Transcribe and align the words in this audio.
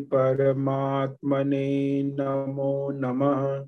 परमात्मने 0.00 2.02
नमो 2.02 2.90
नमः। 2.90 3.66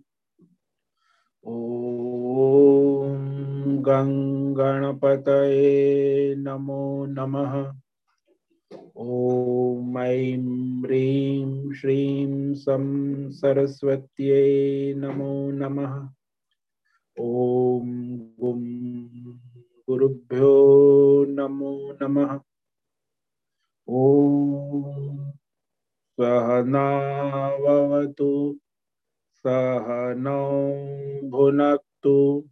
ॐ 1.46 3.82
गङ्गणपतये 3.82 6.34
नमो 6.34 7.06
नमः। 7.06 7.81
ॐ 8.96 9.98
ऐं 9.98 10.84
ह्रीं 10.84 11.72
श्रीं 11.72 12.54
सं 12.54 13.30
सरस्वत्यै 13.30 14.94
नमो 14.94 15.50
नमः। 15.50 16.08
ॐ 17.20 17.90
गुं 18.40 18.62
गुरुभ्यो 19.88 21.24
नमो 21.28 21.96
नमः। 22.02 22.40
ॐ 23.88 25.32
सहनावतु, 26.20 28.58
सहनौ 29.34 30.48
भुनक्तु 31.28 32.44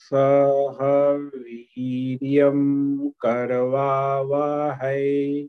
सह 0.00 1.42
वीर्यं 1.42 3.10
करवावहै। 3.10 5.48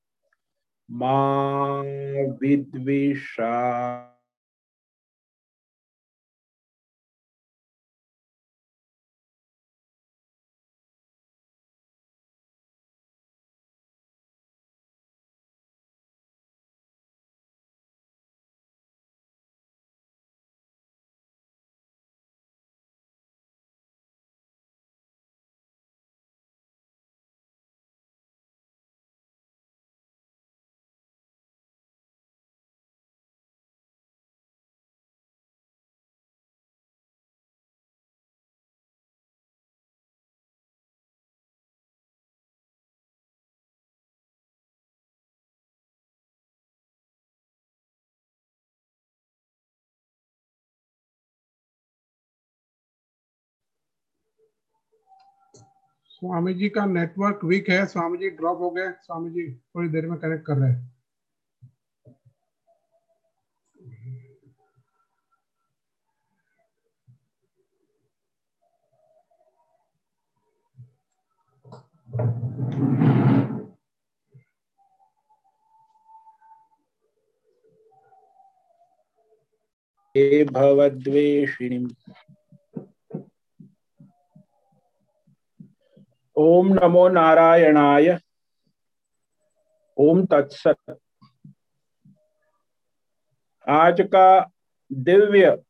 मा 0.91 1.82
विद्विषा 2.26 3.78
स्वामी 56.18 56.54
जी 56.54 56.68
का 56.68 56.84
नेटवर्क 56.86 57.40
वीक 57.44 57.68
है, 57.68 57.86
स्वामी 57.86 58.18
जी 58.18 58.30
ड्रॉप 58.30 58.58
हो 58.58 58.70
गए, 58.70 58.90
स्वामी 58.90 59.30
जी 59.30 59.54
थोड़ी 59.54 59.88
देर 59.88 60.06
में 60.06 60.18
कनेक्ट 60.18 60.46
कर 60.46 60.56
रहे 60.56 60.72
हैं। 60.72 60.98
भवद्वेषिणीम्। 80.44 81.90
ओम 86.41 86.69
नमो 86.75 87.09
नारायणाय। 87.09 88.19
ओम 89.97 90.25
तत्सत। 90.25 91.00
आज 93.69 94.00
का 94.00 94.50
दिव्य 94.93 95.62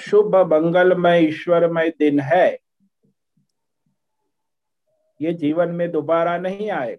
शुभ 0.00 0.36
मंगलमय 0.36 1.20
ईश्वरमय 1.20 1.90
दिन 1.90 2.20
है। 2.20 2.56
ये 5.20 5.32
जीवन 5.34 5.68
में 5.68 5.90
दोबारा 5.90 6.38
नहीं 6.38 6.70
आए। 6.70 6.96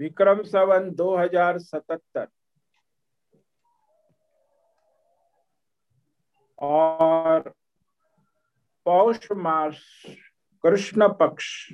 विक्रम 0.00 0.42
सवन 0.42 0.90
2077 0.90 2.26
और 6.58 7.57
पौष 8.88 9.18
मास 9.32 10.02
कृष्ण 10.64 11.08
पक्ष 11.08 11.72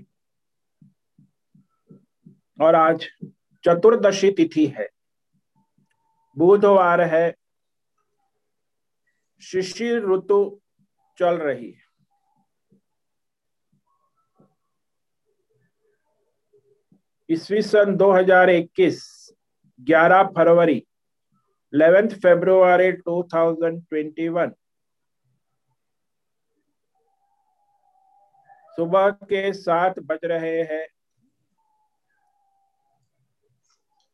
और 2.61 2.75
आज 2.75 3.05
चतुर्दशी 3.65 4.31
तिथि 4.31 4.67
है। 4.67 4.89
बुधवार 6.39 7.01
है। 7.01 7.35
शिशिर 9.41 10.09
ऋतु 10.13 10.61
चल 11.19 11.35
रही 11.35 11.71
है। 11.71 11.85
ईस्वी 17.31 17.63
सन 17.63 17.97
2021 17.97 19.31
11 19.81 20.27
फरवरी 20.37 20.87
11 21.75 22.09
फरवरी 22.09 22.93
2021 22.93 24.53
सुबह 28.79 29.11
के 29.11 29.53
सात 29.53 29.99
बज 29.99 30.19
रहे 30.25 30.63
हैं। 30.63 30.87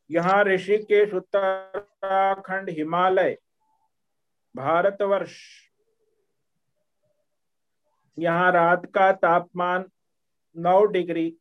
यहाँ 0.09 0.43
ऋषिकेश, 0.43 1.13
उत्तराखंड, 1.13 2.69
हिमालय, 2.69 3.37
भारतवर्ष। 4.55 5.37
यहाँ 8.19 8.51
रात 8.51 8.85
का 8.85 9.11
तापमान 9.11 9.85
नौ 10.55 10.83
डिग्री 10.85 11.37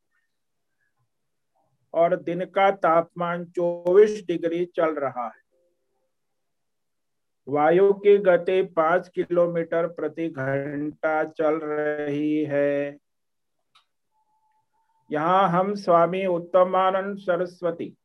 और 1.95 2.17
दिन 2.17 2.45
का 2.45 2.71
तापमान 2.71 3.45
24 3.45 4.27
डिग्री 4.27 4.65
चल 4.67 4.95
रहा 4.95 5.27
है। 5.27 5.41
वायु 7.49 7.93
की 7.93 8.17
गति 8.19 8.63
पाँच 8.63 9.09
किलोमीटर 9.09 9.87
प्रति 9.87 10.29
घंटा 10.29 11.25
चल 11.25 11.55
रही 11.55 12.45
है। 12.45 12.99
यहाँ 15.13 15.49
हम 15.49 15.75
स्वामी 15.75 16.27
उत्तमानंद 16.27 17.19
सरस्वती। 17.19 17.97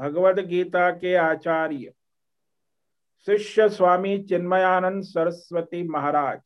भगवद 0.00 0.38
गीता 0.38 0.90
के 0.90 1.14
आचार्य। 1.14 1.92
शिष्य 3.26 3.68
स्वामी 3.68 4.18
चिन्मयानंद 4.22 5.02
सरस्वती 5.02 5.88
महाराज। 5.88 6.40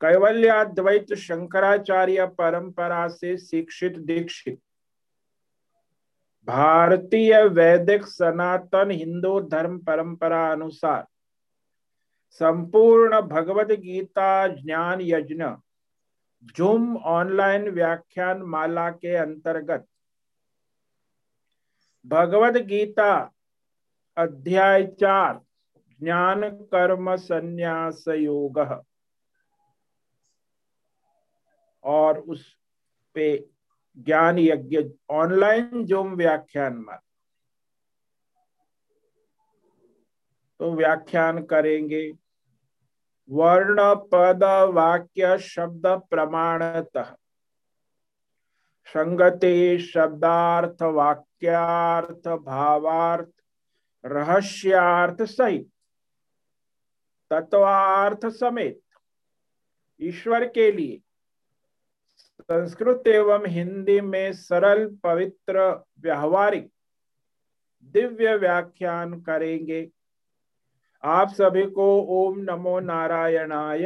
कैवल्याद्वैत 0.00 1.14
शंकराचार्य 1.14 2.26
परंपरा 2.26 3.08
से 3.08 3.36
शिक्षित 3.36 3.98
दीक्षित। 3.98 4.60
भारतीय 6.46 7.44
वैदिक 7.44 8.06
सनातन 8.06 8.90
हिंदू 8.90 9.40
धर्म 9.40 9.78
परंपरा 9.78 10.52
अनुसार। 10.52 11.06
संपूर्ण 12.30 13.20
भगवत 13.20 13.68
गीता 13.68 14.46
ज्ञान 14.46 15.00
यज्ञ। 15.00 15.44
जूम 16.44 16.96
ऑनलाइन 16.96 17.68
व्याख्यान 17.68 18.42
माला 18.42 18.90
के 18.90 19.14
अंतर्गत 19.16 19.86
भगवद 22.06 22.56
गीता 22.56 23.12
अध्याय 24.16 24.84
चार, 25.00 25.40
ज्ञान 26.00 26.50
कर्म 26.50 27.14
संन्यास 27.16 28.04
योग। 28.08 28.58
और 31.84 32.18
उस 32.18 32.56
पे 33.14 33.26
ज्ञान 33.98 34.38
यज्ञ 34.38 34.78
ऑनलाइन 35.10 35.84
जूम 35.84 36.14
व्याख्यान 36.14 36.76
में 36.78 36.96
तो 40.60 40.72
व्याख्यान 40.74 41.42
करेंगे। 41.44 42.02
वर्ण 43.30 43.94
पद 43.94 44.42
वाक्य 44.74 45.38
शब्द 45.38 45.86
प्रमाणतः 46.10 47.14
संगति, 48.86 49.78
शब्दार्थ, 49.78 50.82
वाक्यार्थ, 50.82 52.28
भावार्थ, 52.28 53.30
रहस्यार्थ 54.04 55.22
सहित, 55.22 55.70
तत्वार्थ 57.30 58.26
समेत, 58.26 58.80
ईश्वर 60.00 60.44
के 60.48 60.70
लिए, 60.72 61.00
संस्कृत 62.40 63.06
एवं 63.06 63.46
हिंदी 63.46 64.00
में 64.00 64.32
सरल, 64.32 64.86
पवित्र, 65.02 65.84
व्यवहारिक, 65.98 66.70
दिव्य 67.94 68.36
व्याख्यान 68.36 69.20
करेंगे। 69.20 69.90
आप 71.04 71.28
सभी 71.28 71.64
को 71.70 71.86
ओम 72.16 72.38
नमो 72.40 72.78
नारायणाय। 72.80 73.84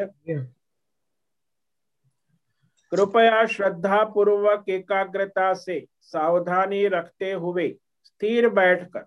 कृपया 2.93 3.45
श्रद्धा 3.47 4.03
पूर्वक 4.05 4.69
एकाग्रता 4.69 5.53
से 5.55 5.87
सावधानी 6.01 6.87
रखते 6.89 7.33
हुए 7.33 7.69
स्थिर 8.05 8.49
बैठकर 8.49 9.07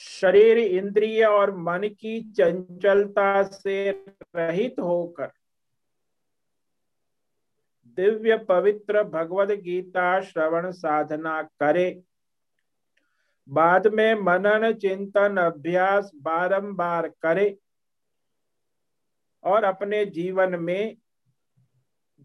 शरीर 0.00 0.58
इंद्रिय 0.58 1.24
और 1.24 1.54
मन 1.56 1.88
की 2.00 2.20
चंचलता 2.32 3.42
से 3.42 3.90
रहित 4.36 4.80
होकर 4.80 5.30
दिव्य 7.98 8.36
पवित्र 8.38 9.02
भगवद 9.04 9.50
गीता 9.50 10.20
श्रवण 10.20 10.70
साधना 10.72 11.42
करे। 11.42 11.90
बाद 13.48 13.86
में 13.86 14.14
मनन, 14.14 14.72
चिंतन, 14.72 15.36
अभ्यास 15.36 16.10
बारंबार 16.14 17.08
करे 17.22 17.56
और 19.44 19.64
अपने 19.64 20.04
जीवन 20.06 20.60
में 20.60 20.96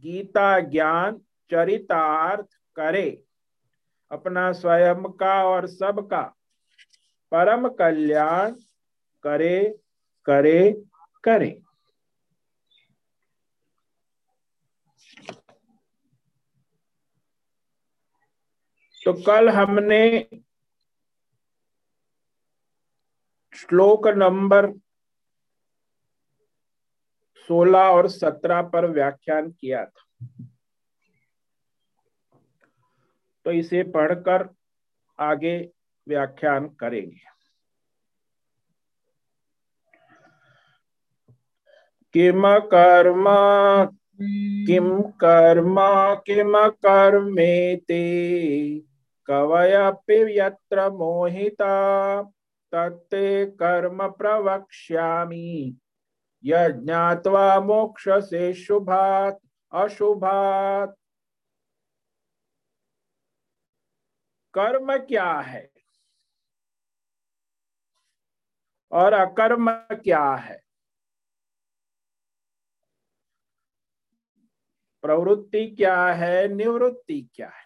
गीता 0.03 0.59
ज्ञान, 0.59 1.18
चरितार्थ 1.51 2.47
करे। 2.75 3.23
अपना 4.12 4.51
स्वयं 4.51 5.03
का 5.13 5.33
और 5.45 5.68
सबका 5.68 6.21
परम 7.31 7.68
कल्याण 7.69 8.56
करे 9.23 9.79
करे 10.25 10.71
करे। 11.23 11.62
तो 19.06 19.13
कल 19.23 19.50
हमने 19.50 20.01
श्लोक 23.61 24.07
नंबर 24.07 24.71
16 27.49 27.89
और 27.89 28.07
17 28.07 28.61
पर 28.61 28.85
व्याख्यान 28.85 29.51
किया 29.51 29.85
था। 29.85 30.05
तो 33.45 33.51
इसे 33.51 33.83
पढ़कर 33.83 34.49
आगे 35.19 35.71
व्याख्यान 36.07 36.67
करेंगे। 36.67 37.31
किम 42.13 42.59
कर्म 42.59 43.25
किम 44.67 45.01
कर्म, 45.01 45.75
किम 46.15 46.67
कर्मेति 46.67 48.03
कवयपि 49.27 50.39
यत्र 50.39 50.89
मोहिता। 50.89 51.73
तत्ते 52.71 53.45
कर्म 53.45 54.12
प्रवक्ष्यामि। 54.12 55.77
यज्ञात्वा 56.44 57.59
मोक्ष 57.59 58.09
से 58.09 58.53
शुभात, 58.53 59.39
अशुभात। 59.73 60.95
कर्म 64.54 64.97
क्या 64.97 65.33
है? 65.33 65.71
और 68.92 69.13
अकर्म 69.13 69.71
क्या 69.95 70.35
है? 70.35 70.61
प्रवृत्ति 75.01 75.75
क्या 75.75 76.07
है? 76.07 76.47
निवृत्ति 76.47 77.30
क्या 77.35 77.49
है? 77.49 77.60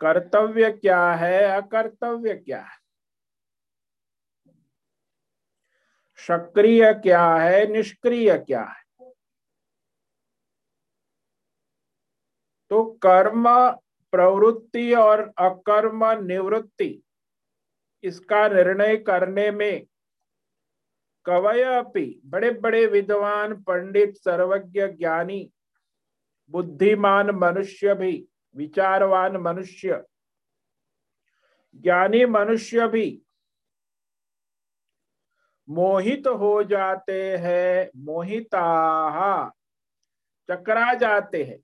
कर्तव्य 0.00 0.70
क्या 0.72 1.12
है, 1.12 1.42
अकर्तव्य 1.60 2.34
क्या 2.34 2.60
है? 2.60 2.78
सक्रिय 6.26 6.92
क्या 6.94 7.34
है, 7.34 7.66
निष्क्रिय 7.66 8.36
क्या 8.38 8.62
है? 8.62 8.84
तो 12.70 12.84
कर्म 13.02 13.46
प्रवृत्ति 14.12 14.92
और 14.94 15.20
अकर्म 15.38 16.04
निवृत्ति, 16.24 17.02
इसका 18.04 18.48
निर्णय 18.48 18.96
करने 18.96 19.50
में 19.50 19.86
कवयपि 21.26 22.20
बड़े 22.24 22.50
बड़े 22.50 22.86
विद्वान, 22.86 23.54
पंडित, 23.62 24.16
सर्वज्ञ, 24.16 24.86
ज्ञानी, 24.88 25.52
बुद्धिमान 26.50 27.30
मनुष्य 27.30 27.94
भी 27.94 28.26
विचारवान 28.54 29.36
मनुष्य। 29.36 30.02
ज्ञानी 31.74 32.24
मनुष्य 32.24 32.88
भी 32.88 33.22
मोहित 35.68 36.26
हो 36.26 36.62
जाते 36.64 37.36
हैं, 37.36 37.90
मोहिता 37.96 39.48
चकरा 40.50 40.94
जाते 40.94 41.42
हैं। 41.44 41.58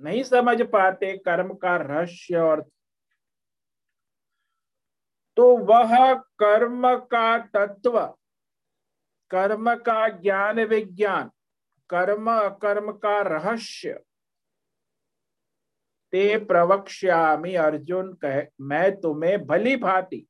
नहीं 0.00 0.22
समझ 0.22 0.62
पाते 0.62 1.16
कर्म 1.18 1.54
का 1.54 1.76
रहस्य 1.76 2.36
और 2.36 2.60
तो 5.36 5.56
वह 5.56 6.14
कर्म 6.14 6.96
का 6.96 7.38
तत्व, 7.38 8.00
कर्म 9.30 9.74
का 9.74 10.08
ज्ञान 10.08 10.60
विज्ञान, 10.60 11.30
कर्म 11.90 12.30
अकर्म 12.32 12.92
का 12.92 13.20
रहस्य। 13.22 14.00
ते 16.12 16.36
प्रवक्ष्यामि 16.38 17.54
अर्जुन 17.54 18.12
कह, 18.14 18.42
मैं 18.60 19.00
तुम्हें 19.00 19.46
भली 19.46 19.76
भांति 19.76 20.26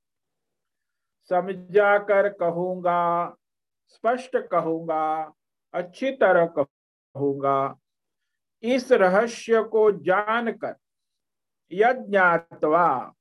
समझा 1.30 1.96
कर 1.98 2.28
कहूँगा, 2.28 3.36
स्पष्ट 3.88 4.36
कहूँगा, 4.50 5.32
अच्छी 5.74 6.10
तरह 6.16 6.46
कहूँगा। 6.58 7.78
इस 8.62 8.92
रहस्य 8.92 9.62
को 9.62 9.90
जानकर 9.92 10.74
यज्ञात्वा 11.72 13.14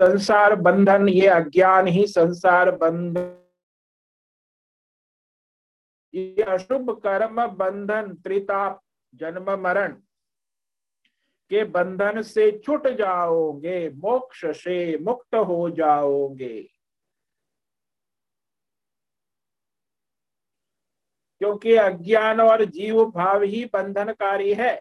संसार 0.00 0.54
बंधन, 0.54 1.08
ये 1.08 1.26
अज्ञान 1.26 1.86
ही 1.86 2.06
संसार 2.06 2.70
बंधन 2.70 3.38
ये 6.14 6.42
अशुभ 6.42 6.90
कर्म 7.00 7.46
बंधन, 7.46 8.14
त्रिताप, 8.14 8.80
जन्म 9.14 9.50
मरण 9.60 9.92
के 11.50 11.64
बंधन 11.64 12.22
से 12.22 12.50
छुट 12.58 12.86
जाओगे, 12.88 13.90
मोक्ष 13.90 14.44
से 14.56 14.98
मुक्त 14.98 15.34
हो 15.34 15.70
जाओगे। 15.70 16.62
क्योंकि 21.40 21.74
अज्ञान 21.74 22.40
और 22.40 22.64
जीव 22.64 23.04
भाव 23.04 23.42
ही 23.42 23.64
बंधनकारी 23.64 24.54
है। 24.54 24.80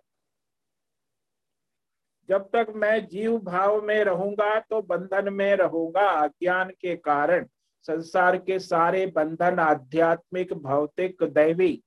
जब 2.30 2.50
तक 2.56 2.74
मैं 2.76 3.08
जीव 3.08 3.38
भाव 3.38 3.82
में 3.82 4.04
रहूँगा 4.04 4.60
तो 4.60 4.82
बंधन 4.82 5.34
में 5.34 5.56
रहूँगा 5.56 6.10
अज्ञान 6.24 6.70
के 6.70 6.96
कारण। 6.96 7.48
संसार 7.84 8.38
के 8.38 8.60
सारे 8.60 9.06
बंधन, 9.06 9.60
आध्यात्मिक, 9.60 10.54
भौतिक, 10.54 11.24
दैवी, 11.24 11.84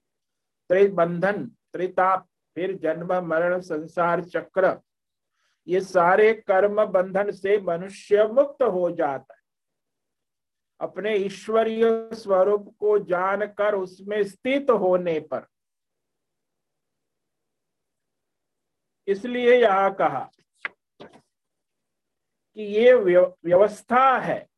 त्रिबंधन, 0.69 1.47
त्रिताप, 1.73 2.29
फिर 2.55 2.77
जन्म, 2.77 3.13
मरण, 3.15 3.61
संसार, 3.61 4.25
चक्र, 4.25 4.81
ये 5.69 5.81
सारे 5.81 6.33
कर्म 6.35 6.85
बंधन 6.85 7.31
से 7.31 7.59
मनुष्य 7.61 8.27
मुक्त 8.27 8.63
हो 8.63 8.91
जाता 8.91 9.35
है। 9.35 9.41
अपने 10.81 11.15
ईश्वरीय 11.17 12.11
स्वरूप 12.15 12.77
को 12.79 12.99
जानकर 12.99 13.75
उसमें 13.75 14.23
स्थित 14.25 14.71
होने 14.71 15.21
पर। 15.21 15.47
इसलिए 19.07 19.63
यह 19.63 19.89
कहा 19.89 20.31
कि 22.57 22.63
ये 22.63 22.95
व्यवस्था 22.95 24.19
है। 24.19 24.54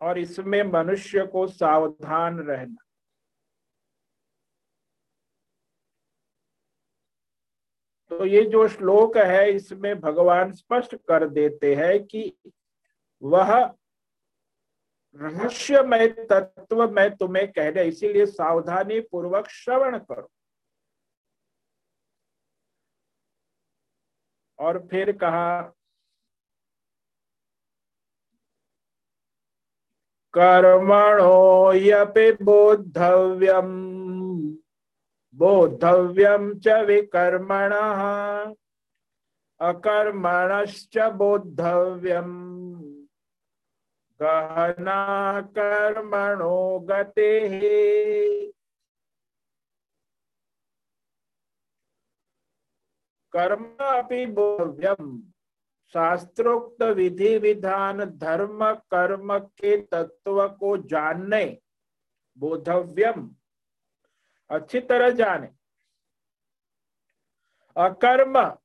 और 0.00 0.18
इसमें 0.18 0.62
मनुष्य 0.62 1.26
को 1.26 1.46
सावधान 1.46 2.38
रहना। 2.38 2.84
तो 8.10 8.26
ये 8.26 8.44
जो 8.44 8.66
श्लोक 8.68 9.16
है, 9.16 9.50
इसमें 9.52 10.00
भगवान 10.00 10.52
स्पष्ट 10.52 10.94
कर 11.08 11.28
देते 11.28 11.74
हैं 11.74 12.04
कि 12.04 12.32
वह 13.22 13.52
रहस्यमय 15.20 16.06
तत्व 16.30 16.88
मैं 16.90 17.10
तुम्हें 17.16 17.46
कह 17.52 17.68
रहे 17.68 17.88
इसीलिए 17.88 18.26
सावधानी 18.26 19.00
पूर्वक 19.02 19.48
श्रवण 19.48 19.98
करो। 19.98 20.28
और 24.58 24.78
फिर 24.90 25.12
कहा 25.16 25.60
कर्मणो 30.38 31.72
यपि 31.74 32.32
बोद्धव्यम। 32.32 33.68
बोद्धव्यम 35.34 36.58
च 36.58 36.68
विकर्मण। 36.68 37.72
अकर्मणश्च 39.60 40.98
बोद्धव्यम। 40.98 42.56
गहना 44.22 45.40
कर्मणो 45.40 46.78
गते। 46.78 47.30
कर्म 53.32 53.64
अपि 53.80 54.26
बोधव्यम 54.26 55.22
शास्त्रोक्त 55.96 56.82
विधि 56.82 57.38
विधान 57.38 58.04
धर्म 58.04 58.74
कर्म 58.74 59.38
के 59.38 59.76
तत्व 59.82 60.48
को 60.48 60.76
जानने, 60.76 61.44
बोधव्यम, 62.38 63.34
अच्छी 64.50 64.80
तरह 64.80 65.10
जाने। 65.10 65.46
अकर्म 67.76 68.58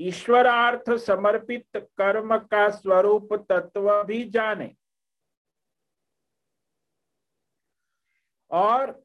ईश्वरार्थ 0.00 0.90
समर्पित 0.96 1.66
कर्म 1.76 2.36
का 2.38 2.68
स्वरूप 2.70 3.34
तत्व 3.52 4.02
भी 4.04 4.24
जाने। 4.30 4.76
और 8.50 9.02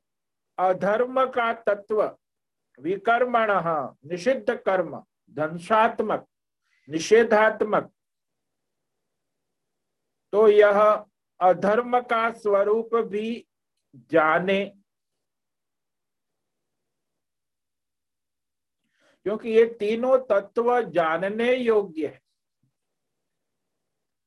अधर्म 0.58 1.26
का 1.26 1.54
तत्व 1.54 2.18
विकर्मण 2.80 3.50
निषिद्ध 4.10 4.56
कर्म 4.56 5.04
ध्वंसात्मक 5.32 6.28
निषेधात्मक। 6.92 7.92
तो 10.34 10.48
यह 10.48 11.06
अधर्म 11.42 12.00
का 12.02 12.32
स्वरूप 12.32 12.96
भी 12.96 13.48
जाने। 13.96 14.66
क्योंकि 19.24 19.50
ये 19.50 19.66
तीनों 19.66 20.18
तत्व 20.18 20.82
जानने 20.82 21.56
योग्य 21.56 22.08
है। 22.08 22.22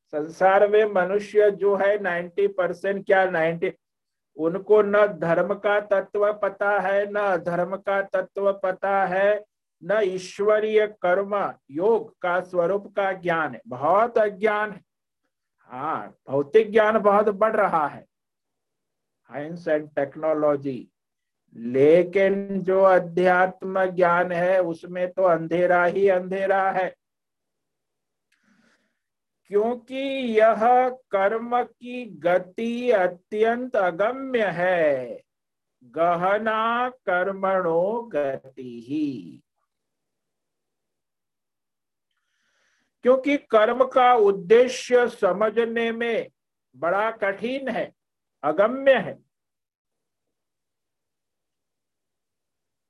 संसार 0.06 0.68
में 0.68 0.84
मनुष्य 0.84 1.50
जो 1.50 1.76
है 1.76 1.98
नाइन्टी 1.98 2.46
परसेंट, 2.48 3.06
क्या 3.06 3.24
नाइन्टी 3.30 3.72
उनको 4.36 4.82
न 4.82 5.06
धर्म 5.06 5.54
का 5.54 5.80
तत्व 5.80 6.32
पता 6.32 6.80
है, 6.80 7.10
न 7.10 7.16
अधर्म 7.16 7.76
का 7.76 8.02
तत्व 8.02 8.52
पता 8.52 9.06
है 9.06 9.53
न 9.84 10.00
ईश्वरीय 10.02 10.86
कर्म 10.86 11.54
योग 11.70 12.18
का 12.22 12.40
स्वरूप 12.40 12.96
का 12.96 13.12
ज्ञान 13.12 13.54
है। 13.54 13.60
बहुत 13.68 14.18
अज्ञान 14.18 14.72
है। 14.72 14.82
हाँ 15.58 16.16
भौतिक 16.30 16.72
ज्ञान 16.72 16.98
बहुत 16.98 17.28
बढ़ 17.28 17.56
रहा 17.56 17.86
है। 17.86 18.02
साइंस 19.22 19.68
एंड 19.68 19.88
टेक्नोलॉजी 19.88 20.88
लेकिन 21.56 22.62
जो 22.62 22.82
अध्यात्म 22.82 23.84
ज्ञान 23.84 24.32
है, 24.32 24.62
उसमें 24.62 25.12
तो 25.12 25.22
अंधेरा 25.22 25.84
ही 25.84 26.08
अंधेरा 26.08 26.70
है। 26.70 26.96
क्योंकि 29.46 29.98
यह 30.40 30.88
कर्म 30.88 31.64
की 31.64 32.04
गति 32.04 32.90
अत्यंत 32.90 33.76
अगम्य 33.76 34.46
है। 34.46 35.22
गहना 35.84 36.88
कर्मणो 36.88 38.10
गति। 38.14 38.84
ही 38.88 39.43
क्योंकि 43.04 43.36
कर्म 43.50 43.84
का 43.84 44.12
उद्देश्य 44.14 45.08
समझने 45.10 45.90
में 45.92 46.28
बड़ा 46.76 47.10
कठिन 47.12 47.68
है, 47.68 47.92
अगम्य 48.42 48.94
है। 48.94 49.18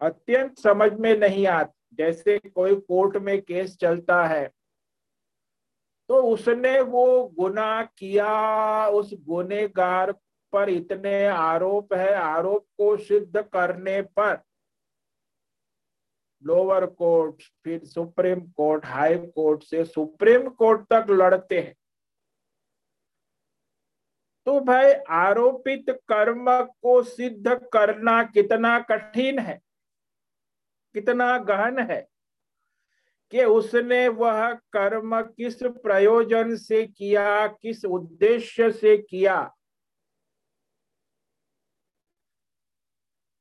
अत्यंत 0.00 0.58
समझ 0.58 0.92
में 0.92 1.16
नहीं 1.18 1.46
आती, 1.46 1.96
जैसे 1.96 2.38
कोई 2.38 2.74
कोर्ट 2.76 3.16
में 3.16 3.40
केस 3.42 3.76
चलता 3.76 4.24
है 4.24 4.46
तो 6.08 6.22
उसने 6.24 6.80
वो 6.80 7.24
गुना 7.38 7.82
किया, 7.98 8.88
उस 8.88 9.10
गुनेगार 9.26 10.12
पर 10.52 10.68
इतने 10.68 11.26
आरोप 11.26 11.94
है, 11.94 12.12
आरोप 12.14 12.66
को 12.78 12.96
सिद्ध 12.96 13.42
करने 13.42 14.00
पर 14.02 14.34
लोअर 16.44 16.86
कोर्ट, 16.86 17.42
फिर 17.64 17.84
सुप्रीम 17.84 18.40
कोर्ट, 18.40 18.86
हाई 18.86 19.18
कोर्ट 19.18 19.62
से 19.62 19.84
सुप्रीम 19.84 20.48
कोर्ट 20.48 20.80
तक 20.92 21.06
लड़ते 21.10 21.60
हैं। 21.60 21.76
तो 24.46 24.60
भाई, 24.60 24.92
आरोपित 24.92 25.84
कर्म 25.90 26.64
को 26.64 27.02
सिद्ध 27.02 27.68
करना 27.72 28.22
कितना 28.22 28.78
कठिन 28.78 29.38
है? 29.38 29.60
कितना 30.92 31.38
गहन 31.38 31.78
है? 31.78 32.08
कि 33.30 33.44
उसने 33.44 34.08
वह 34.08 34.54
कर्म 34.54 35.22
किस 35.22 35.62
प्रयोजन 35.62 36.56
से 36.56 36.86
किया, 36.86 37.46
किस 37.46 37.84
उद्देश्य 37.84 38.72
से 38.72 38.98
किया? 38.98 39.54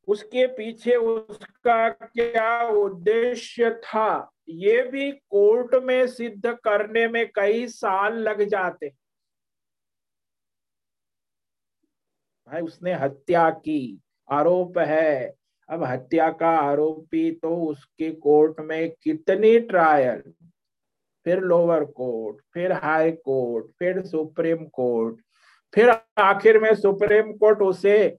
उसके 0.07 0.47
पीछे 0.47 0.95
उसका 0.95 1.89
क्या 1.89 2.67
उद्देश्य 2.67 3.71
था? 3.71 4.31
ये 4.49 4.81
भी 4.83 5.11
कोर्ट 5.11 5.83
में 5.83 6.07
सिद्ध 6.07 6.53
करने 6.63 7.07
में 7.07 7.31
कई 7.35 7.67
साल 7.67 8.13
लग 8.13 8.43
जाते। 8.43 8.89
भाई, 12.47 12.61
उसने 12.61 12.93
हत्या 12.93 13.49
की। 13.49 13.99
आरोप 14.31 14.77
है। 14.77 15.33
अब 15.69 15.83
हत्या 15.83 16.29
का 16.31 16.49
आरोपी 16.49 17.31
तो 17.31 17.55
उसके 17.67 18.11
कोर्ट 18.11 18.59
में 18.59 18.91
कितनी 19.03 19.59
ट्रायल 19.59 20.33
फिर 21.25 21.39
लोअर 21.39 21.85
कोर्ट 21.85 22.37
फिर 22.53 22.71
हाई 22.71 23.11
कोर्ट 23.11 23.65
फिर 23.79 24.05
सुप्रीम 24.05 24.65
कोर्ट 24.65 25.21
फिर 25.73 25.89
आखिर 26.17 26.59
में 26.59 26.75
सुप्रीम 26.75 27.33
कोर्ट 27.33 27.61
उसे 27.61 28.17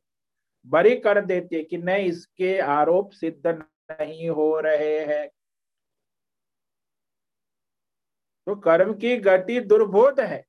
बरी 0.66 0.96
कर 0.96 1.20
देती 1.20 1.56
है 1.56 1.62
कि 1.62 1.78
नहीं 1.78 2.06
इसके 2.06 2.58
आरोप 2.60 3.10
सिद्ध 3.10 3.46
नहीं 3.46 4.28
हो 4.30 4.60
रहे 4.60 4.98
हैं। 5.06 5.28
तो 8.46 8.54
कर्म 8.56 8.92
की 8.94 9.16
गति 9.16 9.60
दुर्बोध 9.60 10.20
है। 10.20 10.44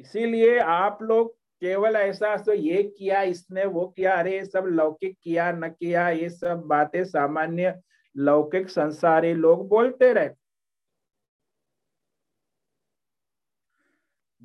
इसीलिए 0.00 0.58
आप 0.58 0.98
लोग 1.02 1.32
केवल 1.62 1.96
ऐसा 1.96 2.36
तो 2.36 2.52
ये 2.52 2.82
किया, 2.82 3.22
इसने 3.22 3.64
वो 3.64 3.86
किया, 3.86 4.14
अरे 4.18 4.32
ये 4.32 4.44
सब 4.44 4.64
लौकिक 4.66 5.16
किया, 5.22 5.50
न 5.52 5.68
किया, 5.70 6.08
ये 6.10 6.28
सब 6.30 6.62
बातें 6.66 7.04
सामान्य 7.04 7.74
लौकिक 8.16 8.68
संसारी 8.68 9.32
लोग 9.34 9.68
बोलते 9.68 10.12
रहे 10.12 10.28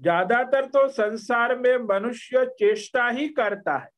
ज़्यादातर 0.01 0.65
तो 0.65 0.87
संसार 0.87 1.55
में 1.59 1.77
मनुष्य 1.79 2.45
चेष्टा 2.59 3.07
ही 3.09 3.27
करता 3.29 3.77
है। 3.77 3.89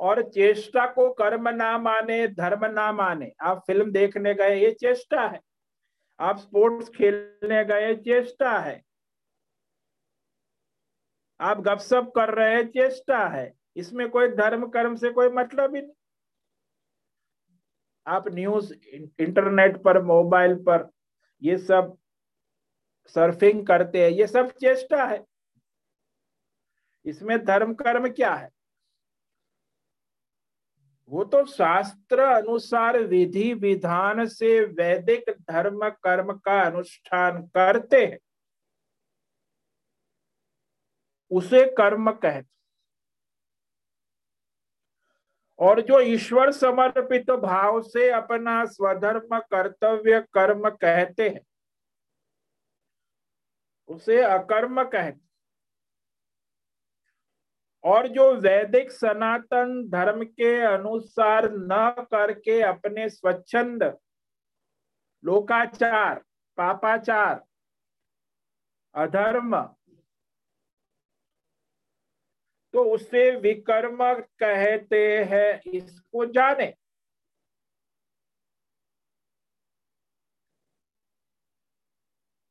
और 0.00 0.22
चेष्टा 0.22 0.86
को 0.86 1.08
कर्म 1.10 1.48
ना 1.48 1.76
माने, 1.78 2.26
धर्म 2.28 2.64
ना 2.66 2.90
माने। 2.92 3.32
आप 3.40 3.62
फ़िल्म 3.66 3.90
देखने 3.92 4.34
गए, 4.34 4.54
ये 4.56 4.70
चेष्टा 4.70 5.26
है। 5.26 5.40
आप 6.20 6.38
स्पोर्ट्स 6.38 6.88
खेलने 6.88 7.64
गए 7.64 7.94
चेष्टा 7.94 8.58
है। 8.58 8.82
आप 11.40 11.60
गपशप 11.60 12.12
कर 12.16 12.34
रहे 12.34 12.64
चेष्टा 12.64 13.26
है। 13.28 13.52
इसमें 13.76 14.08
कोई 14.10 14.28
धर्म, 14.28 14.66
कर्म 14.68 14.96
से 14.96 15.10
कोई 15.10 15.28
मतलब 15.28 15.74
ही 15.74 15.80
नहीं। 15.82 15.92
आप 18.06 18.28
न्यूज़, 18.28 18.72
इंटरनेट 19.20 19.82
पर, 19.82 20.02
मोबाइल 20.02 20.54
पर, 20.54 20.88
ये 21.42 21.56
सब 21.58 21.96
सर्फिंग 23.14 23.66
करते 23.66 24.02
हैं, 24.04 24.10
ये 24.10 24.26
सब 24.26 24.50
चेष्टा 24.52 25.04
है। 25.06 25.24
इसमें 27.04 27.38
धर्म 27.44 27.74
कर्म 27.74 28.08
क्या 28.08 28.34
है? 28.34 28.48
वो 31.10 31.24
तो 31.24 31.44
शास्त्र 31.46 32.22
अनुसार 32.22 32.98
विधि 32.98 33.52
विधान 33.54 34.26
से 34.26 34.60
वैदिक 34.64 35.30
धर्म 35.50 35.88
कर्म 35.90 36.32
का 36.34 36.60
अनुष्ठान 36.62 37.42
करते 37.48 38.04
हैं। 38.06 38.18
उसे 41.30 41.64
कर्म 41.70 42.10
कहते 42.12 42.48
और 45.58 45.80
जो 45.80 46.00
ईश्वर 46.00 46.50
समर्पित 46.52 47.30
भाव 47.30 47.80
से 47.82 48.08
अपना 48.10 48.64
स्वधर्म 48.66 49.38
कर्तव्य 49.52 50.20
कर्म 50.34 50.68
कहते 50.70 51.28
हैं 51.28 51.40
उसे 53.90 54.20
अकर्म 54.22 54.82
कहते 54.84 55.28
और 57.84 58.06
जो 58.08 58.24
वैदिक 58.36 58.90
सनातन 58.92 59.82
धर्म 59.90 60.22
के 60.24 60.54
अनुसार 60.64 61.48
न 61.52 62.06
करके 62.12 62.60
अपने 62.62 63.08
स्वच्छंद, 63.08 63.82
लोकाचार, 65.24 66.22
पापाचार, 66.58 67.42
अधर्म 68.94 69.60
तो 72.74 72.84
उसे 72.84 73.30
विकर्म 73.36 73.98
कहते 74.14 75.02
हैं, 75.24 75.60
इसको 75.66 76.24
जाने। 76.26 76.74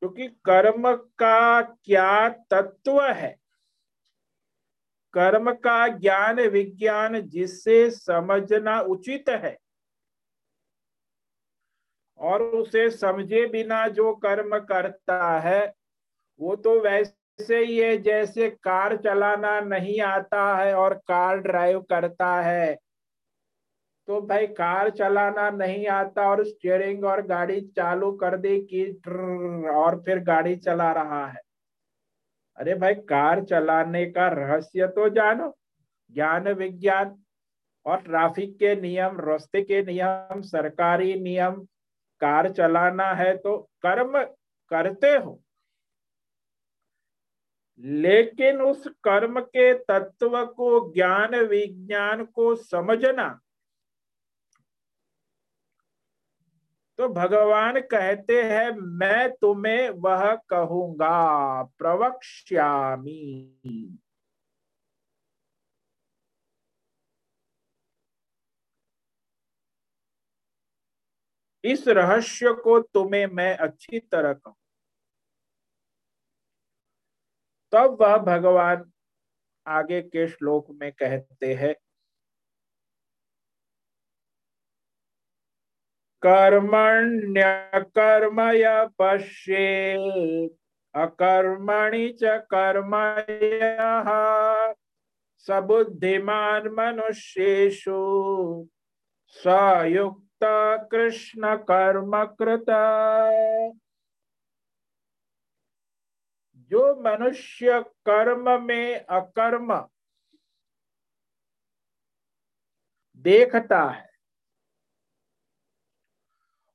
क्योंकि 0.01 0.27
कर्म 0.27 0.95
का 0.95 1.61
क्या 1.61 2.29
तत्व 2.29 3.01
है? 3.03 3.37
कर्म 5.13 5.51
का 5.51 5.87
ज्ञान 5.87 6.39
विज्ञान 6.39 7.21
जिससे 7.21 7.91
समझना 7.91 8.79
उचित 8.81 9.29
है। 9.29 9.57
और 12.19 12.43
उसे 12.43 12.89
समझे 12.89 13.45
बिना 13.45 13.87
जो 13.87 14.15
कर्म 14.15 14.59
करता 14.59 15.39
है, 15.39 15.73
वो 16.39 16.55
तो 16.55 16.79
वैसे 16.79 17.57
ही 17.57 17.77
है 17.77 17.97
जैसे 17.97 18.49
कार 18.49 18.97
चलाना 18.97 19.59
नहीं 19.59 20.01
आता 20.01 20.57
है 20.57 20.73
और 20.73 20.93
कार 20.93 21.37
ड्राइव 21.37 21.81
करता 21.81 22.41
है। 22.41 22.77
तो 24.09 24.19
भाई 24.21 24.47
कार 24.47 24.89
चलाना 24.89 25.49
नहीं 25.49 25.87
आता 25.87 26.29
और 26.29 26.43
स्टीयरिंग 26.45 27.03
और 27.05 27.21
गाड़ी 27.21 27.59
चालू 27.61 28.11
कर 28.11 28.37
दी 28.37 28.59
कि 28.61 28.85
और 29.71 29.99
फिर 30.05 30.19
गाड़ी 30.19 30.55
चला 30.55 30.91
रहा 30.91 31.25
है। 31.27 31.41
अरे 32.57 32.75
भाई 32.75 32.95
कार 33.05 33.43
चलाने 33.43 34.05
का 34.05 34.27
रहस्य 34.27 34.87
तो 34.87 35.09
जानो। 35.09 35.53
ज्ञान 36.11 36.47
विज्ञान 36.49 37.15
और 37.85 38.01
ट्रैफ़िक 38.01 38.55
के 38.55 38.75
नियम, 38.75 39.19
रास्ते 39.19 39.61
के 39.61 39.81
नियम, 39.83 40.41
सरकारी 40.41 41.13
नियम, 41.19 41.61
कार 42.21 42.49
चलाना 42.51 43.11
है 43.13 43.35
तो 43.37 43.57
कर्म 43.85 44.23
करते 44.71 45.11
हो। 45.15 45.39
लेकिन 47.79 48.61
उस 48.61 48.87
कर्म 49.03 49.39
के 49.39 49.73
तत्व 49.73 50.45
को, 50.45 50.93
ज्ञान 50.93 51.35
विज्ञान 51.45 52.25
को 52.25 52.55
समझना 52.55 53.39
तो 56.99 57.07
भगवान 57.09 57.79
कहते 57.81 58.41
हैं, 58.43 58.71
मैं 58.71 59.29
तुम्हें 59.31 59.89
वह 59.89 60.35
कहूँगा, 60.35 61.63
प्रवक्ष्यामी। 61.63 63.19
इस 71.63 71.87
रहस्य 71.87 72.53
को 72.53 72.79
तुम्हें 72.79 73.27
मैं 73.27 73.57
अच्छी 73.57 73.99
तरह 73.99 74.33
कहूँ। 74.33 74.55
तब 77.71 77.97
वह 78.01 78.17
भगवान 78.17 78.91
आगे 79.67 80.01
के 80.01 80.27
श्लोक 80.27 80.67
में 80.71 80.91
कहते 80.91 81.53
हैं 81.53 81.75
कर्मण्यकर्मय 86.21 88.89
पश्ये। 88.99 89.97
अकर्मणि 90.95 92.09
च 92.09 92.19
कर्मयः। 92.23 94.09
सबुद्धिमान 95.37 96.67
मनुष्येषु। 96.67 98.67
सयुक्त 99.27 100.89
कृष्ण 100.91 101.55
कर्म 101.55 102.25
कृत। 102.25 102.65
जो 106.55 107.01
मनुष्य 107.01 107.81
कर्म 107.81 108.63
में 108.63 109.05
अकर्म 109.05 109.87
देखता 113.17 113.83
है 113.83 114.08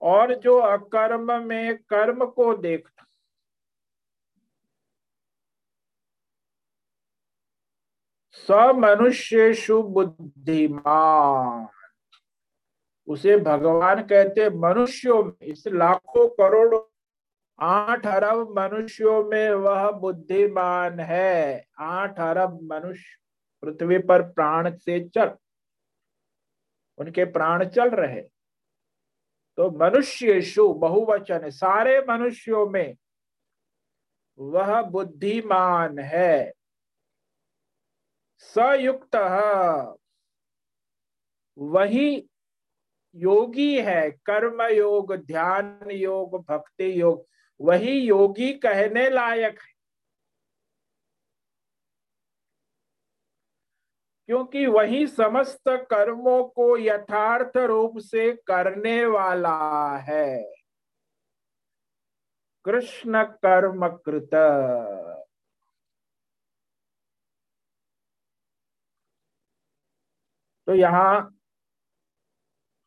और 0.05 0.35
जो 0.35 0.57
अकर्म 0.59 1.43
में 1.43 1.77
कर्म 1.79 2.25
को 2.27 2.55
देखता। 2.55 3.05
स 8.49 8.51
मनुष्यु 8.77 9.83
बुद्धिमान। 9.83 11.67
उसे 13.09 13.37
भगवान 13.37 14.03
कहते 14.03 14.49
मनुष्यों 14.51 15.23
में, 15.25 15.33
इस 15.43 15.67
लाखों 15.67 16.29
करोड़ों, 16.29 16.81
आठ 17.59 18.07
अरब 18.07 18.55
मनुष्यों 18.59 19.23
में 19.25 19.51
वह 19.51 19.91
बुद्धिमान 19.91 21.01
है। 21.01 21.65
आठ 21.79 22.21
अरब 22.21 22.59
मनुष्य 22.63 23.17
पृथ्वी 23.63 23.99
पर 23.99 24.23
प्राण 24.23 24.71
से 24.77 25.01
चल, 25.09 25.35
उनके 26.99 27.25
प्राण 27.25 27.65
चल 27.65 27.91
रहे। 27.91 28.23
तो 29.57 29.71
मनुष्यशु 29.71 30.73
बहुवचन, 30.75 31.51
सारे 31.51 32.01
मनुष्यों 32.09 32.67
में 32.67 32.97
वह 34.39 34.83
बुद्धिमान 34.83 35.99
है। 35.99 36.53
सयुक्त 38.39 39.17
वही 41.59 42.29
योगी 43.17 43.81
है 43.81 44.11
कर्म 44.11 44.63
योग 44.63 45.15
ध्यान 45.17 45.91
योग, 45.91 46.45
भक्ति 46.49 47.01
योग, 47.01 47.27
वही 47.61 47.99
योगी 48.01 48.53
कहने 48.53 49.09
लायक 49.11 49.61
है। 49.61 49.74
क्योंकि 54.29 54.67
वही 54.67 55.07
समस्त 55.07 55.69
कर्मों 55.69 56.45
को 56.45 56.77
यथार्थ 56.79 57.57
रूप 57.57 57.99
से 57.99 58.33
करने 58.33 59.05
वाला 59.07 59.97
है। 59.97 60.55
कृष्ण 62.65 63.25
कर्म 63.25 63.89
कृत। 63.89 64.31
तो 70.67 70.75
यहाँ 70.75 71.31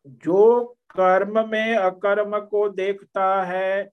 जो 0.06 0.66
कर्म 0.92 1.50
में 1.50 1.76
अकर्म 1.76 2.40
को 2.40 2.70
देखता 2.70 3.44
है, 3.44 3.90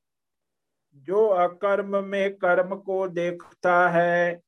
जो 0.95 1.27
अकर्म 1.27 2.05
में 2.05 2.35
कर्म 2.35 2.77
को 2.77 3.09
देखता 3.09 3.89
है 3.89 4.44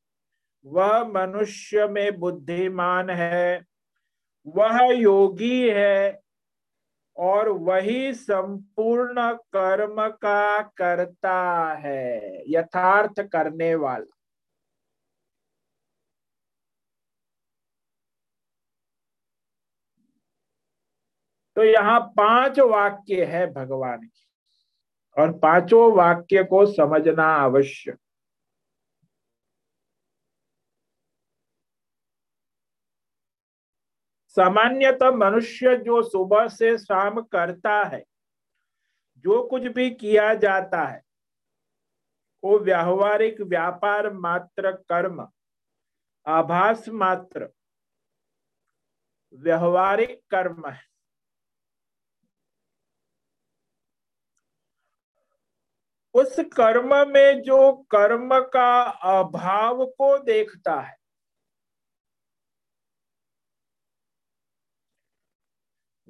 वह 0.66 1.04
मनुष्य 1.04 1.86
में 1.88 2.18
बुद्धिमान 2.18 3.10
है, 3.10 3.64
वह 4.46 4.80
योगी 4.92 5.68
है 5.68 6.20
और 7.16 7.48
वही 7.48 8.12
संपूर्ण 8.14 9.32
कर्म 9.52 10.08
का 10.08 10.62
करता 10.78 11.38
है, 11.74 12.42
यथार्थ 12.48 13.20
करने 13.32 13.74
वाला। 13.74 14.12
तो 21.56 21.64
यहाँ 21.64 22.00
पाँच 22.16 22.58
वाक्य 22.60 23.24
है 23.24 23.46
भगवान 23.52 24.00
की 24.00 24.26
और 25.16 25.32
पाँचों 25.38 25.92
वाक्य 25.92 26.42
को 26.44 26.64
समझना 26.66 27.24
आवश्यक। 27.24 27.98
सामान्यतः 34.36 35.10
मनुष्य 35.10 35.76
जो 35.76 36.02
सुबह 36.02 36.48
से 36.48 36.78
शाम 36.78 37.20
करता 37.20 37.82
है, 37.84 38.04
जो 39.16 39.42
कुछ 39.42 39.62
भी 39.62 39.90
किया 39.90 40.34
जाता 40.34 40.84
है, 40.86 41.02
वो 42.44 42.58
व्यावहारिक 42.58 43.40
व्यापार 43.40 44.12
मात्र, 44.12 44.72
कर्म, 44.72 45.26
आभास 46.26 46.88
मात्र, 46.88 47.48
व्यवहारिक 49.34 50.20
कर्म 50.30 50.68
है। 50.68 50.84
उस 56.14 56.36
कर्म 56.40 56.94
में 57.08 57.42
जो 57.42 57.72
कर्म 57.72 58.40
का 58.40 58.82
अभाव 58.82 59.86
को 59.86 60.18
देखता 60.18 60.80
है 60.80 61.05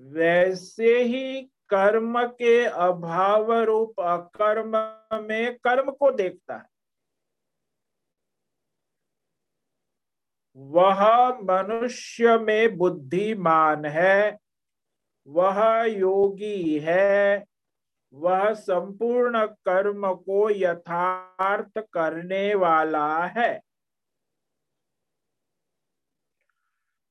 वैसे 0.07 1.03
ही 1.03 1.43
कर्म 1.43 2.27
के 2.27 2.65
अभाव 2.65 3.53
रूप 3.53 4.01
अकर्म 4.01 4.77
में 5.23 5.59
कर्म 5.59 5.91
को 5.91 6.11
देखता 6.13 6.57
है। 6.57 6.69
वह 10.57 11.29
मनुष्य 11.29 12.39
में 12.39 12.77
बुद्धिमान 12.77 13.85
है, 13.85 14.39
वह 15.29 15.83
योगी 15.83 16.79
है, 16.79 17.45
वह 18.15 18.53
संपूर्ण 18.55 19.47
कर्म 19.47 20.15
को 20.15 20.51
यथार्थ 20.51 21.79
करने 21.93 22.55
वाला 22.55 23.27
है। 23.27 23.66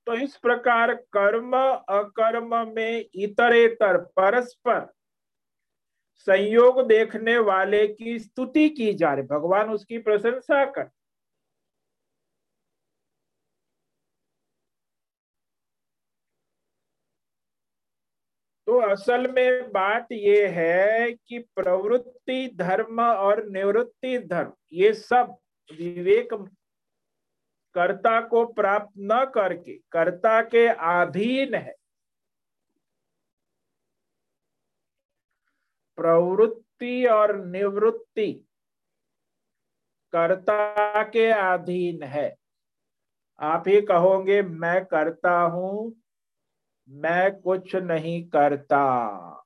तो 0.08 0.14
इस 0.14 0.36
प्रकार 0.38 0.94
कर्म 1.14 1.54
अकर्म 1.90 2.56
में 2.76 3.06
इतरेतर 3.16 3.98
परस्पर 4.18 4.86
संयोग 6.28 6.82
देखने 6.88 7.38
वाले 7.38 7.88
की 7.88 8.20
स्तुति 8.20 8.70
की 8.70 8.94
जा 8.94 9.14
रही। 9.14 9.24
भगवान 9.28 9.70
उसकी 9.70 9.98
प्रशंसा 9.98 10.64
कर। 10.66 10.90
तो 18.68 18.78
असल 18.82 19.32
में 19.32 19.72
बात 19.72 20.08
यह 20.12 20.52
है 20.52 21.12
कि 21.12 21.40
प्रवृत्ति, 21.56 22.48
धर्म 22.56 23.02
और 23.02 23.44
निवृत्ति, 23.50 24.18
धर्म, 24.20 24.54
ये 24.74 24.94
सब 24.94 25.36
विवेक 25.72 26.34
कर्ता 27.76 28.22
को 28.22 28.46
प्राप्त 28.46 28.94
न 28.98 29.32
करके, 29.36 29.74
कर्ता 29.92 30.42
के 30.42 30.68
अधीन 30.68 31.54
है। 31.54 31.76
प्रवृत्ति 35.96 37.06
और 37.06 37.46
निवृत्ति 37.46 38.32
कर्ता 40.14 41.04
के 41.04 41.28
अधीन 41.32 42.04
है। 42.04 42.36
आप 43.40 43.64
ही 43.68 43.82
कहोगे, 43.82 44.42
मैं 44.42 44.86
करता 44.86 45.40
हूँ, 45.42 45.96
मैं 46.90 47.42
कुछ 47.42 47.76
नहीं 47.76 48.30
करता। 48.30 49.45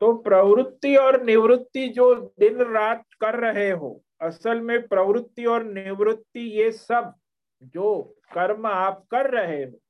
तो 0.00 0.12
प्रवृत्ति 0.22 0.96
और 0.96 1.22
निवृत्ति 1.24 1.88
जो 1.88 2.14
दिन 2.40 2.62
रात 2.72 3.04
कर 3.20 3.38
रहे 3.40 3.70
हो, 3.70 4.02
असल 4.22 4.60
में 4.60 4.88
प्रवृत्ति 4.88 5.44
और 5.46 5.64
निवृत्ति 5.64 6.40
ये 6.60 6.70
सब 6.72 7.14
जो 7.62 8.02
कर्म 8.32 8.66
आप 8.66 9.04
कर 9.10 9.30
रहे 9.30 9.62
हो, 9.64 9.80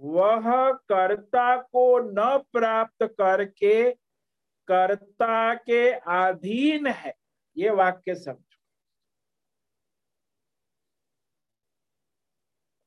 वह 0.00 0.70
कर्ता 0.88 1.56
को 1.56 1.98
न 2.00 2.38
प्राप्त 2.52 3.04
करके 3.18 3.90
कर्ता 4.68 5.54
के 5.54 5.90
अधीन 5.92 6.86
है। 6.86 7.14
ये 7.56 7.70
वाक्य 7.70 8.14
समझो। 8.14 8.44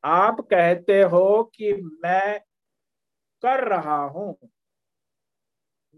आप 0.03 0.39
कहते 0.41 1.01
हो 1.01 1.43
कि 1.55 1.73
मैं 2.03 2.39
कर 3.43 3.67
रहा 3.69 3.97
हूँ 4.05 4.35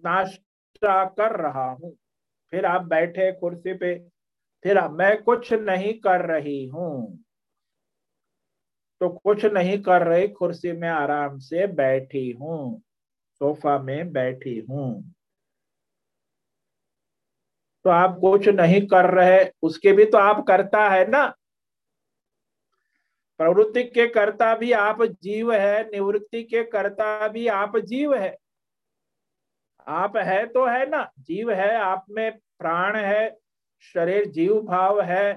नाश्ता 0.06 1.06
कर 1.06 1.40
रहा 1.42 1.70
हूँ। 1.72 1.96
फिर 2.52 2.66
आप 2.66 2.82
बैठे 2.82 3.32
कुर्सी 3.32 3.74
पे। 3.74 4.00
फिर 4.64 4.88
मैं 4.88 5.24
कुछ 5.24 5.54
नहीं 5.54 5.94
कर 5.94 6.26
रही 6.26 6.66
हूँ। 6.66 7.20
तो 9.02 9.10
कुछ 9.10 9.46
नहीं 9.46 9.82
कर 9.82 10.08
रही, 10.08 10.28
कुर्सी 10.28 10.72
में 10.72 10.90
आराम 10.90 11.38
से 11.38 11.68
बैठी 11.68 12.32
हूँ। 12.32 12.82
सोफा 13.42 13.80
में 13.80 14.12
बैठी 14.12 14.60
हूँ। 14.70 15.14
तो 17.86 17.90
आप 17.90 18.18
कुछ 18.22 18.48
नहीं 18.48 18.88
कर 18.88 19.10
रहे, 19.10 19.52
उसके 19.62 19.92
भी 19.92 20.06
तो 20.06 20.18
आप 20.18 20.46
करता 20.48 20.90
है 20.90 21.10
ना। 21.10 21.36
प्रवृत्ति 23.40 23.84
के 23.84 24.08
कर्ता 24.08 24.56
भी 24.56 24.72
आप 24.72 25.04
जीव 25.04 25.54
है, 25.54 25.84
निवृत्ति 25.84 26.44
के 26.44 26.64
कर्ता 26.64 27.28
भी 27.28 27.48
आप 27.48 27.78
जीव 27.78 28.16
है। 28.16 28.38
आप 29.88 30.18
है 30.18 30.46
तो 30.48 30.66
है 30.68 30.90
ना, 30.90 31.10
जीव 31.20 31.52
है, 31.52 31.76
आप 31.76 32.06
में 32.10 32.32
प्राण 32.60 32.96
है, 32.98 33.38
शरीर 33.84 34.26
जीव 34.32 34.60
भाव 34.62 35.02
है 35.02 35.34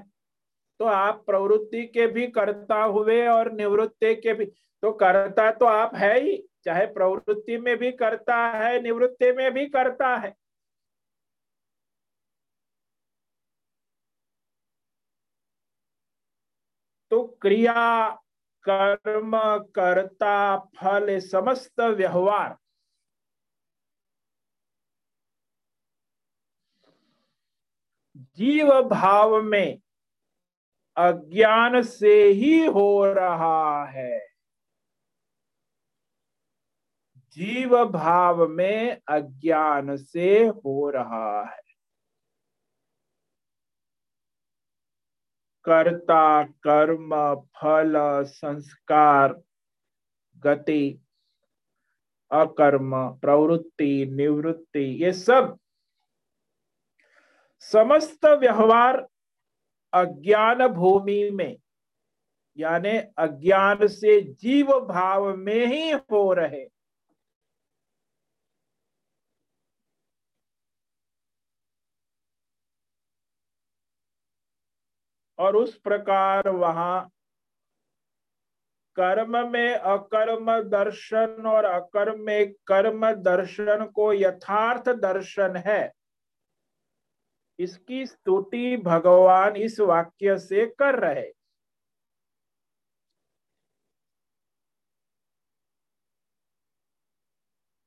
तो 0.81 0.85
आप 0.85 1.23
प्रवृत्ति 1.27 1.83
के 1.87 2.07
भी 2.07 2.27
करता 2.29 2.83
हुए 2.85 3.27
और 3.29 3.51
निवृत्ति 3.53 4.15
के 4.17 4.35
भी 4.35 4.45
तो 4.83 4.93
करता 4.93 5.51
तो 5.53 5.67
आप 5.67 5.95
है 5.95 6.19
ही, 6.21 6.37
चाहे 6.65 6.87
प्रवृत्ति 6.87 7.57
में 7.59 7.77
भी 7.79 7.91
करता 7.93 8.37
है, 8.53 8.81
निवृत्ति 8.83 9.33
में 9.33 9.53
भी 9.55 9.67
करता 9.69 10.15
है। 10.17 10.35
तो 17.11 17.23
क्रिया, 17.43 18.09
कर्म, 18.65 19.37
कर्ता, 19.75 20.57
फल, 20.77 21.19
समस्त 21.21 21.81
व्यवहार 21.81 22.57
जीव 28.19 28.83
भाव 28.83 29.43
में 29.43 29.81
अज्ञान 30.97 31.83
से 31.83 32.25
ही 32.25 32.67
हो 32.67 33.13
रहा 33.13 33.85
है। 33.85 34.29
जीव 37.17 37.85
भाव 37.85 38.49
में 38.49 39.01
अज्ञान 39.09 39.97
से 39.97 40.47
हो 40.47 40.91
रहा 40.91 41.45
है। 41.55 41.63
कर्ता, 45.65 46.43
कर्म, 46.43 47.35
फल, 47.35 48.25
संस्कार, 48.25 49.43
गति, 50.37 51.01
अकर्म, 52.31 53.09
प्रवृत्ति, 53.09 54.07
निवृत्ति, 54.07 55.05
ये 55.05 55.13
सब 55.13 55.59
समस्त 57.61 58.27
व्यवहार 58.27 59.07
अज्ञान 59.93 60.67
भूमि 60.69 61.31
में, 61.31 61.57
यानी 62.59 62.99
अज्ञान 63.19 63.87
से 63.87 64.21
जीव 64.21 64.81
भाव 64.81 65.37
में 65.37 65.67
ही 65.67 65.91
हो 65.91 66.33
रहे। 66.33 66.67
और 75.39 75.57
उस 75.57 75.79
प्रकार 75.79 76.49
वहाँ 76.49 77.11
कर्म 78.97 79.53
में 79.53 79.75
अकर्म 79.75 80.61
दर्शन 80.61 81.47
और 81.47 81.65
अकर्म 81.65 82.21
में 82.21 82.53
कर्म 82.67 83.13
दर्शन 83.13 83.85
को 83.87 84.13
यथार्थ 84.13 84.89
दर्शन 84.89 85.57
है। 85.57 85.98
इसकी 87.59 88.07
स्तुति 88.07 88.77
भगवान 88.77 89.57
इस 89.57 89.81
वाक्य 89.81 90.39
से 90.39 90.67
कर 90.67 90.99
रहे। 90.99 91.33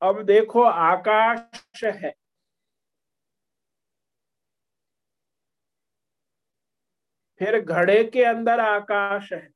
अब 0.01 0.21
देखो, 0.23 0.63
आकाश 0.63 1.83
है। 1.83 2.13
फिर 7.39 7.59
घड़े 7.59 8.03
के 8.03 8.23
अंदर 8.23 8.59
आकाश 8.59 9.33
है। 9.33 9.47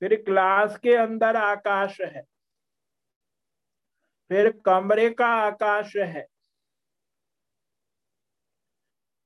फिर 0.00 0.14
क्लास 0.22 0.78
के 0.78 0.94
अंदर 0.94 1.36
आकाश 1.36 2.00
है। 2.00 2.22
फिर 4.30 4.50
कमरे 4.66 5.10
का 5.10 5.26
आकाश 5.26 5.96
है। 5.96 6.35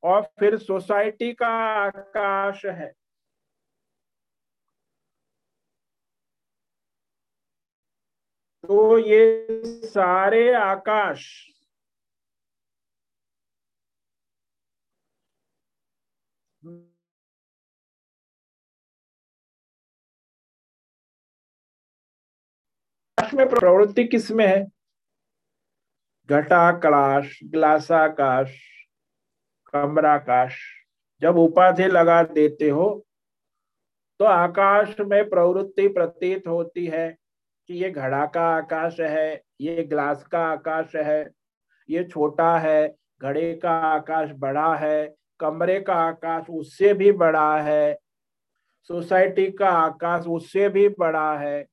और 0.03 0.23
फिर 0.41 0.59
सोसाइटी 0.59 1.33
का 1.33 1.49
आकाश 1.87 2.65
है। 2.67 2.93
तो 8.65 8.99
ये 8.99 9.47
सारे 9.67 10.53
आकाश 10.55 11.47
में 23.35 23.49
प्रवृत्ति 23.49 24.05
किसमें 24.05 24.47
है? 24.47 24.67
घटाकाश 26.29 27.41
ग्लासाकाश। 27.45 28.80
कमराकाश। 29.75 30.59
जब 31.23 31.39
उपाधि 31.39 31.87
लगा 31.87 32.23
देते 32.25 32.69
हो 32.69 32.89
तो 34.21 34.25
आकाश 34.25 34.95
में 35.01 35.29
प्रवृत्ति 35.29 35.87
प्रतीत 35.89 36.47
होती 36.47 36.87
है 36.87 37.09
कि 37.69 37.75
ये 37.75 37.91
घड़ा 37.91 38.25
का 38.27 38.43
आकाश 38.49 39.01
है, 39.01 39.43
ये 39.61 39.83
ग्लास 39.85 40.25
का 40.27 40.41
आकाश 40.47 40.95
है, 40.97 41.31
ये 41.89 42.05
छोटा 42.05 42.57
है, 42.59 42.95
घड़े 43.21 43.53
का 43.55 43.71
आकाश 43.87 44.31
बड़ा 44.35 44.75
है, 44.77 45.15
कमरे 45.41 45.81
का 45.81 45.95
आकाश 45.99 46.47
उससे 46.51 46.93
भी 46.95 47.13
बड़ा 47.13 47.61
है, 47.61 47.99
सोसाइटी 48.91 49.51
का 49.53 49.69
आकाश 49.69 50.27
उससे 50.27 50.69
भी 50.69 50.89
बड़ा 50.89 51.39
है, 51.39 51.65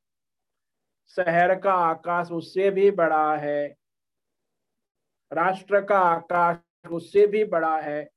शहर 1.17 1.55
का 1.55 1.73
आकाश 1.73 2.31
उससे 2.31 2.69
भी 2.71 2.89
बड़ा 2.91 3.35
है, 3.35 3.67
राष्ट्र 5.31 5.81
का 5.81 5.99
आकाश 6.01 6.57
उससे 6.87 7.27
भी 7.27 7.43
बड़ा 7.43 7.81
है। 7.81 8.09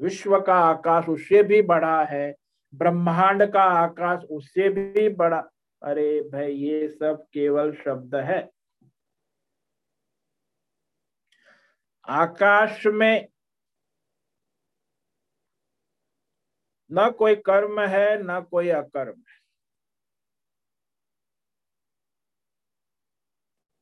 विश्व 0.00 0.40
का 0.40 0.54
आकाश 0.54 1.08
उससे 1.08 1.42
भी 1.42 1.62
बड़ा 1.62 2.04
है। 2.04 2.34
ब्रह्मांड 2.74 3.52
का 3.52 3.62
आकाश 3.62 4.24
उससे 4.30 4.68
भी 4.68 5.08
बड़ा। 5.08 5.40
अरे 5.82 6.20
भाई, 6.22 6.52
ये 6.52 6.88
सब 6.88 7.26
केवल 7.32 7.72
शब्द 7.74 8.14
है। 8.14 8.50
आकाश 12.08 12.86
में 12.86 13.28
न 16.92 17.10
कोई 17.10 17.36
कर्म 17.36 17.80
है, 17.80 18.22
न 18.22 18.40
कोई 18.40 18.68
अकर्म 18.68 19.18
है। 19.18 19.42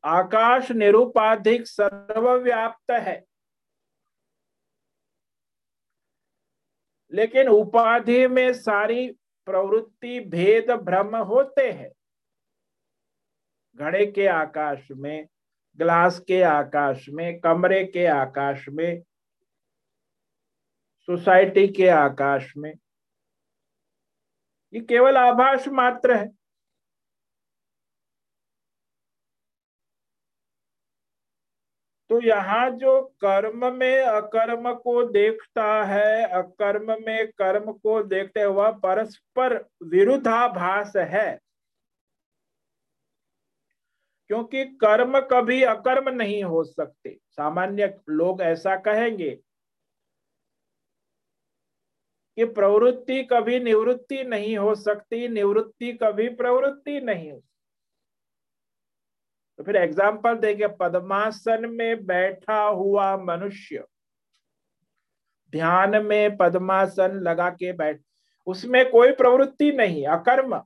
आकाश 0.04 0.70
निरुपाधिक 0.70 1.66
सर्वव्याप्त 1.66 2.90
है। 2.90 3.29
लेकिन 7.12 7.48
उपाधि 7.48 8.26
में 8.26 8.52
सारी 8.52 9.10
प्रवृत्ति 9.46 10.20
भेद 10.20 10.70
भ्रम 10.70 11.16
होते 11.16 11.70
हैं। 11.70 11.90
घड़े 13.76 14.06
के 14.06 14.26
आकाश 14.26 14.88
में, 14.90 15.26
ग्लास 15.78 16.18
के 16.20 16.42
आकाश 16.42 17.06
में, 17.08 17.40
कमरे 17.40 17.84
के 17.84 18.06
आकाश 18.06 18.68
में, 18.68 19.02
सोसाइटी 21.08 21.68
के 21.68 21.88
आकाश 21.88 22.52
में, 22.56 22.72
ये 24.74 24.80
केवल 24.80 25.16
आभास 25.16 25.68
मात्र 25.68 26.16
है। 26.16 26.39
तो 32.10 32.20
यहाँ 32.20 32.70
जो 32.70 33.00
कर्म 33.24 33.72
में 33.74 34.02
अकर्म 34.02 34.72
को 34.74 35.02
देखता 35.02 35.84
है, 35.84 36.24
अकर्म 36.24 36.96
में 37.06 37.26
कर्म 37.32 37.72
को 37.72 38.02
देखते 38.02 38.44
वह 38.44 38.70
परस्पर 38.70 39.54
विरुद्धाभास 39.82 40.92
है। 40.96 41.40
क्योंकि 44.30 44.64
कर्म 44.64 45.20
कभी 45.20 45.62
अकर्म 45.62 46.08
नहीं 46.08 46.42
हो 46.44 46.64
सकते। 46.64 47.16
सामान्य 47.30 47.94
लोग 48.08 48.42
ऐसा 48.42 48.76
कहेंगे 48.76 49.30
कि 52.36 52.44
प्रवृत्ति 52.44 53.22
कभी 53.22 53.60
निवृत्ति 53.60 54.22
नहीं 54.24 54.56
हो 54.58 54.74
सकती, 54.74 55.28
निवृत्ति 55.28 55.92
कभी 55.92 56.28
प्रवृत्ति 56.28 57.00
नहीं 57.00 57.32
हो 57.32 57.42
तो 59.60 59.64
फिर 59.64 59.76
एग्ज़ाम्पल 59.76 60.36
देंगे, 60.38 60.66
पद्मासन 60.70 61.68
में 61.70 62.06
बैठा 62.06 62.60
हुआ 62.60 63.16
मनुष्य। 63.16 63.84
ध्यान 65.52 65.96
में 66.04 66.36
पद्मासन 66.36 67.18
लगा 67.20 67.48
के 67.50 67.72
बैठ, 67.72 68.00
उसमें 68.46 68.90
कोई 68.90 69.12
प्रवृत्ति 69.12 69.70
नहीं, 69.72 70.06
अकर्म। 70.08 70.58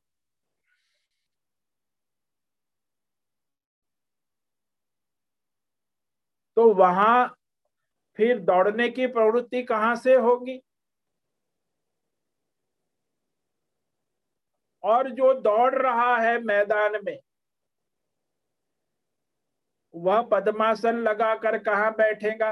तो 6.56 6.72
वहाँ 6.74 7.34
फिर 8.18 8.38
दौड़ने 8.40 8.88
की 8.90 9.06
प्रवृत्ति 9.08 9.62
कहाँ 9.64 9.94
से 9.96 10.14
होगी? 10.16 10.60
और 14.84 15.10
जो 15.10 15.34
दौड़ 15.42 15.74
रहा 15.74 16.16
है 16.18 16.38
मैदान 16.42 17.00
में 17.04 17.18
वह 19.94 20.22
पद्मासन 20.22 20.96
लगाकर 20.98 21.58
कहा 21.58 21.90
बैठेगा? 21.90 22.50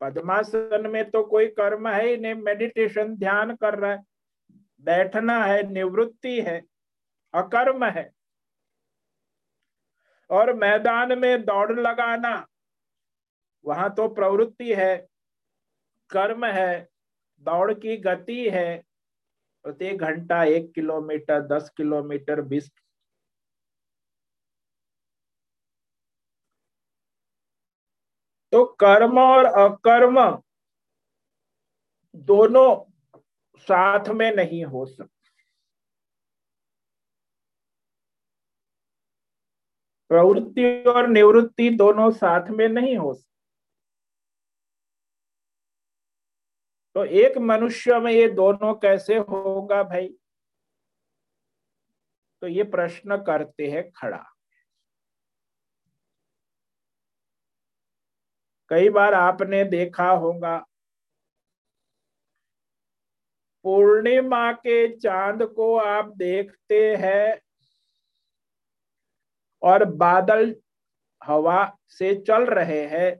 पद्मासन 0.00 0.90
में 0.90 1.10
तो 1.10 1.22
कोई 1.24 1.48
कर्म 1.48 1.88
है 1.88 2.06
ही 2.06 2.16
नहीं 2.16 2.34
मेडिटेशन 2.34 3.16
ध्यान 3.16 3.54
कर 3.56 3.78
रहा 3.78 3.90
है। 3.92 4.04
बैठना 4.84 5.44
है, 5.44 5.62
निवृत्ति 5.62 6.40
है, 6.42 6.62
अकर्म 7.34 7.84
है। 7.84 8.10
और 10.30 10.52
मैदान 10.54 11.18
में 11.18 11.44
दौड़ 11.44 11.80
लगाना, 11.80 12.46
वहाँ 13.64 13.94
तो 13.94 14.08
प्रवृत्ति 14.08 14.74
है, 14.74 14.96
कर्म 16.10 16.44
है, 16.44 16.88
दौड़ 17.42 17.72
की 17.74 17.96
गति 17.96 18.48
है। 18.50 18.84
प्रत्येक 19.64 19.98
घंटा 19.98 20.42
एक 20.44 20.72
किलोमीटर, 20.74 21.40
दस 21.40 21.70
किलोमीटर, 21.76 22.40
बीस 22.40 22.70
तो 28.52 28.64
कर्म 28.64 29.18
और 29.18 29.44
अकर्म 29.44 30.42
दोनों 32.14 32.92
साथ 33.56 34.08
में 34.08 34.34
नहीं 34.36 34.64
हो 34.64 34.86
सकते। 34.86 35.30
प्रवृत्ति 40.08 40.84
और 40.84 41.06
निवृत्ति 41.06 41.70
दोनों 41.70 42.10
साथ 42.10 42.48
में 42.50 42.68
नहीं 42.68 42.96
हो 42.96 43.14
सकते। 43.14 43.32
तो 46.94 47.04
एक 47.04 47.38
मनुष्य 47.38 47.98
में 47.98 48.12
ये 48.12 48.28
दोनों 48.28 48.74
कैसे 48.74 49.18
होगा 49.18 49.82
भाई? 49.82 50.08
तो 52.42 52.46
ये 52.46 52.62
प्रश्न 52.62 53.16
करते 53.16 53.66
हैं 53.66 53.90
खड़ा। 53.92 54.31
कई 58.72 58.88
बार 58.88 59.14
आपने 59.14 59.64
देखा 59.64 60.08
होगा, 60.10 60.56
पूर्णिमा 63.64 64.52
के 64.52 64.76
चाँद 64.96 65.42
को 65.56 65.76
आप 65.76 66.12
देखते 66.16 66.80
हैं 66.96 67.40
और 69.62 69.84
बादल 69.84 70.54
हवा 71.22 71.64
से 71.88 72.14
चल 72.20 72.46
रहे 72.46 72.84
हैं। 72.86 73.10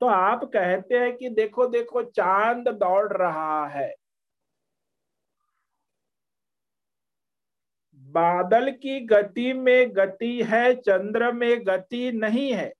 तो 0.00 0.06
आप 0.06 0.44
कहते 0.44 0.98
हैं 0.98 1.16
कि 1.16 1.28
देखो 1.28 1.66
देखो, 1.66 2.02
चाँद 2.02 2.68
दौड़ 2.68 3.12
रहा 3.12 3.66
है। 3.68 3.94
बादल 8.02 8.70
की 8.72 9.00
गति 9.00 9.52
में 9.52 9.96
गति 9.96 10.42
है, 10.42 10.74
चंद्र 10.74 11.32
में 11.32 11.66
गति 11.66 12.10
नहीं 12.12 12.52
है। 12.52 12.72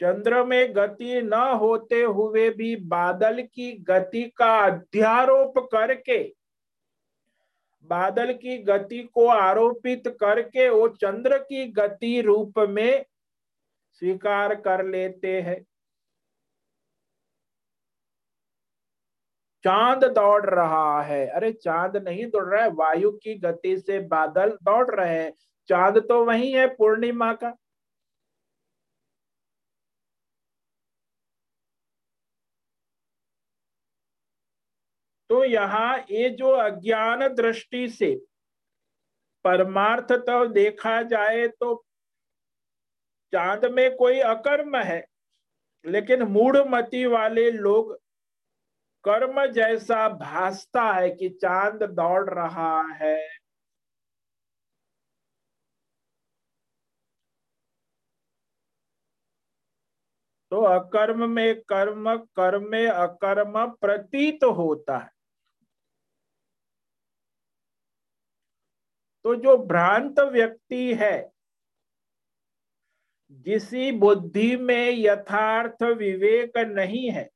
चंद्र 0.00 0.44
में 0.44 0.76
गति 0.76 1.22
न 1.22 1.34
होते 1.34 2.02
हुए 2.02 2.50
भी 2.50 2.76
बादल 2.76 3.42
की 3.54 3.72
गति 3.72 4.22
का 4.36 4.58
अध्यारोप 4.58 5.58
करके, 5.58 6.22
बादल 7.84 8.32
की 8.32 8.58
गति 8.58 8.98
को 9.14 9.26
आरोपित 9.26 10.02
करके 10.20 10.68
वो 10.68 10.88
चंद्र 10.88 11.38
की 11.38 11.66
गति 11.72 12.20
रूप 12.20 12.58
में 12.58 13.04
स्वीकार 13.92 14.54
कर 14.54 14.84
लेते 14.86 15.40
हैं। 15.40 15.66
चाँद 19.64 20.04
दौड़ 20.04 20.46
रहा 20.46 21.02
है। 21.02 21.26
अरे, 21.26 21.52
चाँद 21.52 21.96
नहीं 21.96 22.26
दौड़ 22.26 22.44
रहा 22.54 22.62
है, 22.64 22.70
वायु 22.70 23.10
की 23.12 23.34
गति 23.34 23.78
से 23.78 24.00
बादल 24.00 24.58
दौड़ 24.62 24.94
रहे 24.94 25.14
हैं। 25.14 25.32
चाँद 25.68 25.98
तो 25.98 26.24
वही 26.24 26.52
है 26.52 26.66
पूर्णिमा 26.66 27.32
का। 27.32 27.56
तो 35.30 35.44
यहाँ 35.44 35.96
ये 36.10 36.28
जो 36.30 36.50
अज्ञान 36.52 37.26
दृष्टि 37.34 37.88
से 37.88 38.14
परमार्थ 39.44 40.12
तो 40.22 40.44
देखा 40.46 41.00
जाए 41.02 41.46
तो 41.50 41.74
चाँद 43.32 43.64
में 43.72 43.96
कोई 43.96 44.18
अकर्म 44.20 44.76
है, 44.76 45.04
लेकिन 45.84 46.22
मूढ़मती 46.22 47.04
वाले 47.06 47.50
लोग 47.50 47.94
कर्म 49.04 49.44
जैसा 49.52 50.08
भासता 50.10 50.82
है 50.92 51.10
कि 51.10 51.28
चाँद 51.42 51.82
दौड़ 51.92 52.30
रहा 52.30 52.80
है। 53.02 53.16
तो 60.52 60.60
अकर्म 60.64 61.28
में 61.30 61.60
कर्म 61.62 62.16
कर्म 62.36 62.70
में 62.70 62.86
अकर्म 62.88 63.64
प्रतीत 63.80 64.44
होता 64.58 64.98
है। 64.98 65.15
तो 69.26 69.34
जो 69.34 69.56
भ्रांत 69.58 70.20
व्यक्ति 70.20 70.94
है, 70.94 71.30
जिसी 73.30 73.92
बुद्धि 73.92 74.56
में 74.56 74.90
यथार्थ 74.90 75.82
विवेक 75.82 76.58
नहीं 76.58 77.10
है, 77.10 77.28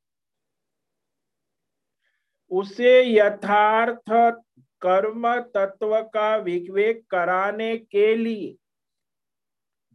उसे 2.50 2.92
यथार्थ 3.03 4.12
कर्म 4.83 5.40
तत्व 5.40 6.00
का 6.03 6.37
विवेक 6.37 7.05
कराने 7.11 7.76
के 7.79 8.14
लिए 8.16 8.57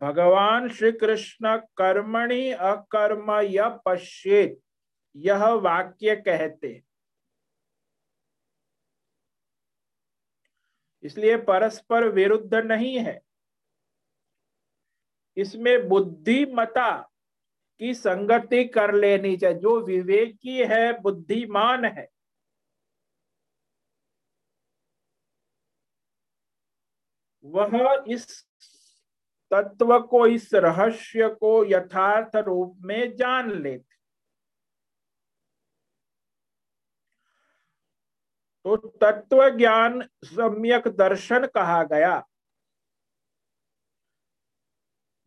भगवान 0.02 0.70
श्री 0.70 0.92
कृष्ण 0.92 1.58
कर्मणि 1.78 2.52
अकर्म 2.52 3.32
य 3.42 3.70
पश्चेत 3.86 4.60
यह 5.16 5.46
वाक्य 5.46 6.16
कहते 6.16 6.85
इसलिए 11.06 11.38
परस्पर 11.38 12.08
विरुद्ध 12.08 12.56
नहीं 12.56 12.98
है। 13.00 13.22
इसमें 15.38 15.88
बुद्धिमता 15.90 17.12
की 17.80 17.94
संगति 17.94 18.64
कर 18.66 18.94
लेनी 18.94 19.38
चाहिए। 19.38 19.60
जो 19.60 19.80
विवेकी 19.82 20.58
है, 20.58 21.02
बुद्धिमान 21.02 21.86
है। 21.86 22.08
वह 27.46 28.06
इस 28.08 28.46
तत्व 29.52 30.00
को, 30.00 30.28
इस 30.28 30.54
रहस्य 30.54 31.30
को 31.30 31.66
यथार्थ 31.66 32.36
रूप 32.36 32.78
में 32.82 33.16
जान 33.16 33.52
लेते 33.52 33.95
तो 38.66 38.76
तत्व 38.78 39.50
ज्ञान 39.50 40.02
सम्यक 40.26 40.88
दर्शन 40.88 41.46
कहा 41.48 41.84
गया। 41.84 42.14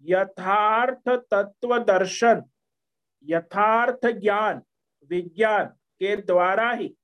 यथार्थ 0.03 1.09
तत्व 1.31 1.79
दर्शन, 1.79 2.43
यथार्थ 3.25 4.07
ज्ञान, 4.07 4.63
विज्ञान 5.11 5.67
के 6.01 6.17
द्वारा 6.17 6.71
ही 6.73 6.95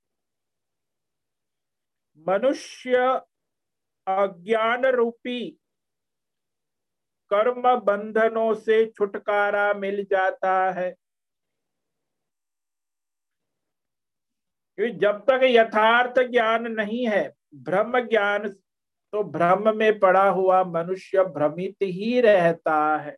मनुष्य 2.18 2.98
अज्ञान 4.06 4.86
रूपी 4.86 5.40
कर्म 7.30 7.62
बंधनों 7.80 8.54
से 8.54 8.84
छुटकारा 8.90 9.72
मिल 9.74 10.04
जाता 10.04 10.70
है। 10.72 10.94
क्योंकि 14.78 14.98
जब 14.98 15.20
तक 15.20 15.40
यथार्थ 15.42 16.18
ज्ञान 16.18 16.66
नहीं 16.72 17.06
है, 17.08 17.34
ब्रह्म 17.54 18.00
ज्ञान 18.00 18.48
तो 19.12 19.22
भ्रम 19.24 19.76
में 19.76 19.98
पड़ा 19.98 20.28
हुआ 20.28 20.64
मनुष्य 20.64 21.24
भ्रमित 21.24 21.76
ही 21.82 22.20
रहता 22.20 22.96
है। 22.96 23.16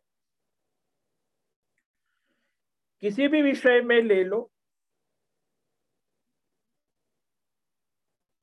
किसी 3.01 3.27
भी 3.27 3.41
विषय 3.41 3.81
में 3.81 4.01
ले 4.01 4.23
लो। 4.23 4.51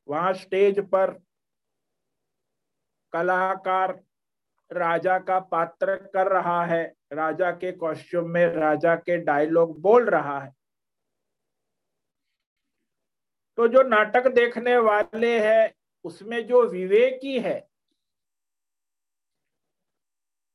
वहाँ 0.08 0.32
स्टेज 0.34 0.80
पर 0.80 1.10
कलाकार 3.12 4.02
राजा 4.72 5.18
का 5.18 5.38
पात्र 5.40 5.96
कर 5.96 6.26
रहा 6.26 6.64
है, 6.64 6.94
राजा 7.12 7.50
के 7.50 7.72
कॉस्ट्यूम 7.72 8.30
में 8.30 8.46
राजा 8.46 8.96
के 8.96 9.16
डायलॉग 9.16 9.80
बोल 9.80 10.10
रहा 10.10 10.40
है। 10.40 10.52
तो 13.58 13.68
जो 13.68 13.82
नाटक 13.82 14.26
देखने 14.28 14.76
वाले 14.78 15.38
हैं, 15.40 15.72
उसमें 16.04 16.46
जो 16.46 16.62
विवेकी 16.68 17.38
है, 17.40 17.58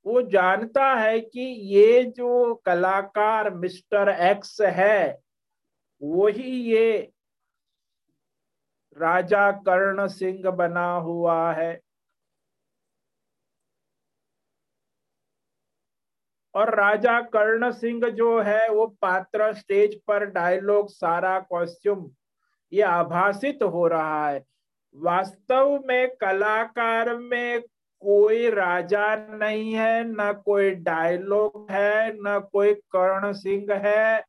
वो 0.05 0.21
जानता 0.21 0.93
है 0.95 1.19
कि 1.19 1.41
ये 1.75 2.03
जो 2.03 2.53
कलाकार 2.55 3.49
मिस्टर 3.53 4.09
एक्स 4.09 4.59
है 4.61 5.19
वही 6.01 6.51
ये 6.71 7.11
राजा 8.97 9.51
कर्ण 9.51 10.07
सिंह 10.07 10.49
बना 10.51 10.91
हुआ 10.97 11.53
है। 11.53 11.79
और 16.55 16.73
राजा 16.75 17.19
कर्ण 17.21 17.71
सिंह 17.71 18.09
जो 18.09 18.39
है, 18.41 18.69
वो 18.69 18.87
पात्र 19.01 19.53
स्टेज 19.53 19.99
पर 20.07 20.25
डायलॉग, 20.25 20.89
सारा 20.89 21.39
कॉस्ट्यूम 21.39 22.09
ये 22.73 22.81
आभासित 22.81 23.59
हो 23.63 23.87
रहा 23.87 24.29
है। 24.29 24.45
वास्तव 24.95 25.83
में 25.85 26.15
कलाकार 26.15 27.15
में 27.15 27.61
कोई 27.99 28.49
राजा 28.49 29.15
नहीं 29.15 29.73
है, 29.73 30.03
न 30.03 30.41
कोई 30.45 30.71
डायलॉग 30.71 31.67
है, 31.71 32.13
न 32.13 32.49
कोई 32.51 32.73
कर्ण 32.73 33.33
सिंह 33.33 33.67
है, 33.71 34.25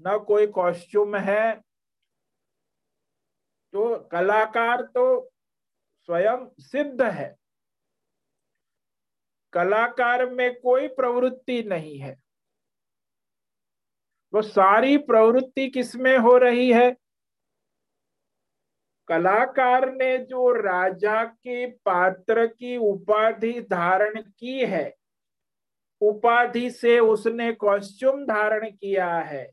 न 0.00 0.18
कोई 0.18 0.46
कॉस्ट्यूम 0.46 1.16
है। 1.16 1.60
तो 3.72 3.98
कलाकार 3.98 4.82
तो 4.82 5.30
स्वयं 6.00 6.48
सिद्ध 6.58 7.02
है। 7.02 7.36
कलाकार 9.52 10.30
में 10.30 10.60
कोई 10.60 10.88
प्रवृत्ति 10.88 11.62
नहीं 11.62 11.98
है। 11.98 12.16
वो 14.34 14.42
सारी 14.42 14.98
प्रवृत्ति 14.98 15.68
किसमें 15.70 16.18
हो 16.18 16.36
रही 16.38 16.72
है? 16.72 16.96
कलाकार 19.10 19.90
ने 19.92 20.16
जो 20.18 20.50
राजा 20.52 21.24
के 21.24 21.66
पात्र 21.66 22.46
की 22.46 22.76
उपाधि 22.76 23.60
धारण 23.60 24.20
की 24.38 24.58
है, 24.60 24.94
उपाधि 26.00 26.70
से 26.70 26.98
उसने 26.98 27.52
कॉस्ट्यूम 27.52 28.24
धारण 28.24 28.68
किया 28.70 29.14
है 29.14 29.50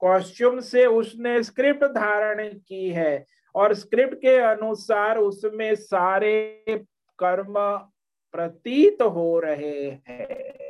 कॉस्ट्यूम 0.00 0.60
से 0.60 0.84
उसने 0.86 1.42
स्क्रिप्ट 1.42 1.84
धारण 1.84 2.48
की 2.48 2.88
है 2.90 3.24
और 3.54 3.74
स्क्रिप्ट 3.74 4.14
के 4.14 4.36
अनुसार 4.36 5.18
उसमें 5.18 5.74
सारे 5.74 6.62
कर्म 7.18 7.54
प्रतीत 8.34 9.02
हो 9.02 9.38
रहे 9.40 9.90
हैं। 10.08 10.67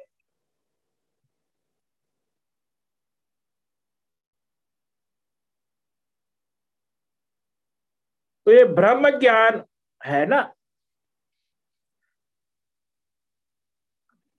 तो 8.48 8.52
ये 8.52 8.64
ब्रह्म 8.64 9.20
ज्ञान 9.20 9.64
है 10.04 10.26
ना? 10.26 10.54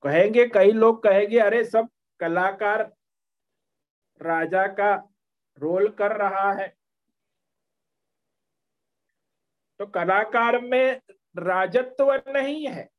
कहेंगे, 0.03 0.47
कई 0.47 0.71
लोग 0.71 1.03
कहेंगे, 1.03 1.39
अरे 1.39 1.65
सब 1.65 1.89
कलाकार 2.19 2.93
राजा 4.21 4.67
का 4.67 5.09
रोल 5.59 5.89
कर 5.91 6.17
रहा 6.17 6.53
है। 6.53 6.77
तो 9.79 9.85
कलाकार 9.85 10.61
में 10.61 11.01
राजत्व 11.37 12.13
नहीं 12.13 12.67
है। 12.67 12.89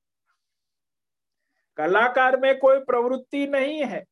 कलाकार 1.76 2.36
में 2.36 2.58
कोई 2.58 2.80
प्रवृत्ति 2.80 3.46
नहीं 3.46 3.84
है। 3.84 4.04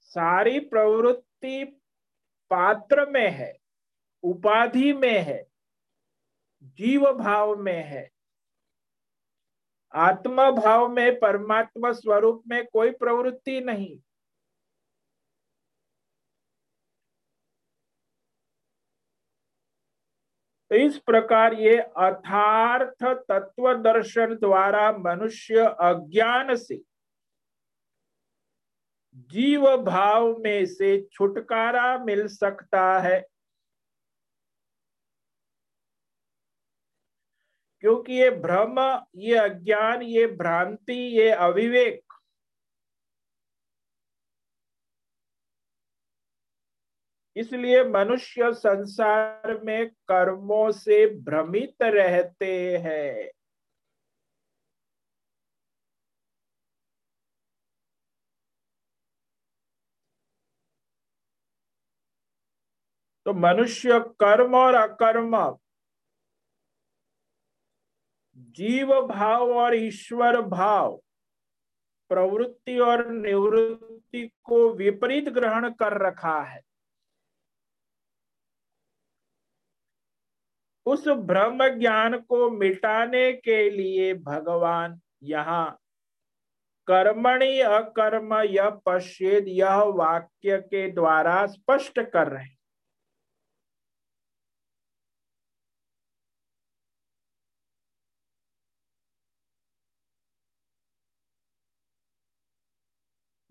सारी 0.00 0.60
प्रवृत्ति 0.60 1.64
पात्र 2.50 3.06
में 3.10 3.30
है। 3.30 3.59
उपाधि 4.24 4.92
में 4.92 5.18
है, 5.18 5.42
जीव 6.62 7.12
भाव 7.12 7.56
में 7.56 7.82
है, 7.84 8.08
आत्मा 9.94 10.50
भाव 10.50 10.88
में, 10.88 11.18
परमात्मा 11.20 11.92
स्वरूप 11.92 12.42
में 12.48 12.64
कोई 12.66 12.90
प्रवृत्ति 12.92 13.60
नहीं। 13.60 13.98
तो 20.70 20.76
इस 20.76 20.98
प्रकार 20.98 21.54
ये 21.54 21.76
अथार्थ 21.76 23.04
तत्व 23.28 23.72
दर्शन 23.74 24.34
द्वारा 24.34 24.90
मनुष्य 24.98 25.64
अज्ञान 25.80 26.54
से, 26.56 26.76
जीव 29.14 29.66
भाव 29.76 30.36
में 30.38 30.66
से 30.66 31.00
छुटकारा 31.12 31.98
मिल 31.98 32.26
सकता 32.28 32.98
है। 33.00 33.20
क्योंकि 37.80 38.12
ये 38.12 38.30
भ्रम, 38.30 38.78
ये 39.16 39.36
अज्ञान, 39.38 40.02
ये 40.02 40.26
भ्रांति, 40.26 40.94
ये 40.94 41.30
अविवेक। 41.30 42.02
इसलिए 47.36 47.84
मनुष्य 47.84 48.52
संसार 48.54 49.60
में 49.64 49.90
कर्मों 49.90 50.70
से 50.72 51.06
भ्रमित 51.20 51.82
रहते 51.82 52.78
हैं। 52.78 53.30
तो 63.26 63.32
मनुष्य 63.34 63.98
कर्म 64.00 64.54
और 64.54 64.74
अकर्म 64.74 65.36
जीव 68.50 69.00
भाव 69.06 69.52
और 69.52 69.74
ईश्वर 69.74 70.40
भाव 70.40 71.00
प्रवृत्ति 72.10 72.78
और 72.78 73.06
निवृत्ति 73.08 74.30
को 74.44 74.68
विपरीत 74.74 75.28
ग्रहण 75.28 75.70
कर 75.70 76.06
रखा 76.06 76.40
है। 76.42 76.60
उस 80.86 81.08
ब्रह्म 81.08 81.68
ज्ञान 81.78 82.18
को 82.18 82.50
मिटाने 82.50 83.32
के 83.32 83.70
लिए 83.70 84.14
भगवान 84.14 85.00
यहाँ 85.22 85.78
कर्मणि 86.88 87.60
अकर्म 87.60 88.34
यह 88.34 88.70
पश्चेद 88.86 89.44
यह 89.48 89.82
वाक्य 89.96 90.58
के 90.60 90.90
द्वारा 90.90 91.46
स्पष्ट 91.46 92.00
कर 92.00 92.28
रहे 92.28 92.44
हैं। 92.44 92.59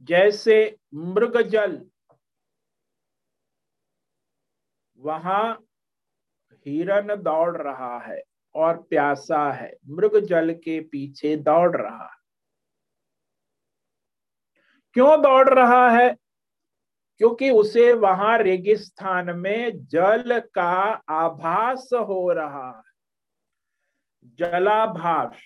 जैसे 0.10 0.78
मृग 0.94 1.42
जल, 1.42 1.90
वहाँ 4.98 5.66
हिरन 6.66 7.16
दौड़ 7.16 7.58
रहा 7.58 8.00
है 8.00 8.24
और 8.56 8.82
प्यासा 8.82 9.52
है, 9.52 9.78
मृग 9.88 10.20
जल 10.20 10.54
के 10.54 10.80
पीछे 10.82 11.36
दौड़ 11.36 11.78
रहा 11.78 12.04
है। 12.04 12.18
क्यों 14.94 15.22
दौड़ 15.22 15.50
रहा 15.50 15.90
है? 15.90 16.18
क्योंकि 17.18 17.50
उसे 17.52 17.94
वहाँ 17.94 18.38
रेगिस्तान 18.38 19.30
में 19.30 19.86
जल 19.88 20.40
का 20.40 20.72
आभास 21.10 21.90
हो 21.94 22.32
रहा 22.34 22.70
है। 22.78 22.92
जलाभास, 24.26 25.38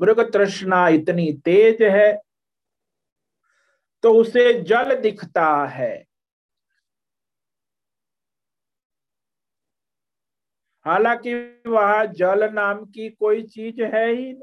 मृग 0.00 0.32
तृष्णा 0.32 0.88
इतनी 0.88 1.32
तेज 1.32 1.82
है 1.82 2.29
तो 4.04 4.12
उसे 4.14 4.52
जल 4.62 4.94
दिखता 5.00 5.48
है। 5.66 5.92
हालाँकि 10.86 11.34
वह 11.68 12.04
जल 12.12 12.48
नाम 12.52 12.84
की 12.86 13.08
कोई 13.10 13.42
चीज़ 13.44 13.82
है 13.84 14.06
ही 14.08 14.32
नहीं, 14.32 14.42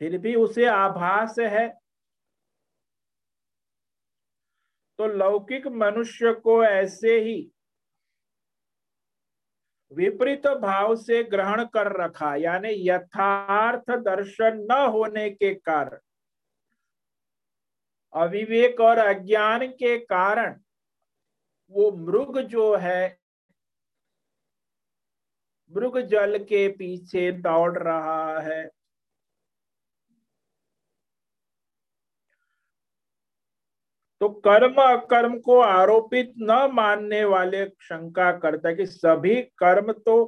फिर 0.00 0.18
भी 0.18 0.34
उसे 0.34 0.66
आभास 0.66 1.38
है। 1.40 1.68
तो 4.98 5.06
लौकिक 5.08 5.66
मनुष्य 5.66 6.32
को 6.34 6.62
ऐसे 6.64 7.18
ही 7.20 7.52
विपरीत 9.90 10.46
भाव 10.60 10.94
से 10.96 11.22
ग्रहण 11.24 11.64
कर 11.64 11.92
रखा, 12.00 12.34
यानी 12.36 12.68
यथार्थ 12.88 13.90
दर्शन 14.00 14.66
न 14.70 14.78
होने 14.90 15.28
के 15.30 15.54
कारण 15.54 15.98
अविवेक 18.14 18.80
और 18.80 18.98
अज्ञान 18.98 19.66
के 19.68 19.98
कारण 19.98 20.54
वो 21.72 21.90
मृग 21.92 22.38
जो 22.40 22.74
है, 22.76 23.18
मृग 25.72 25.98
जल 26.00 26.38
के 26.38 26.68
पीछे 26.68 27.30
दौड़ 27.32 27.78
रहा 27.78 28.40
है। 28.40 28.64
तो 34.20 34.28
कर्म 34.28 34.74
अकर्म 34.82 35.38
को 35.38 35.58
आरोपित 35.60 36.32
न 36.38 36.68
मानने 36.72 37.24
वाले 37.24 37.64
शंका 37.80 38.30
करता 38.32 38.72
कि 38.72 38.86
सभी 38.86 39.40
कर्म 39.58 39.92
तो 39.92 40.24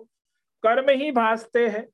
कर्म 0.65 0.91
ही 0.91 1.11
भासते 1.13 1.67
हैं। 1.69 1.87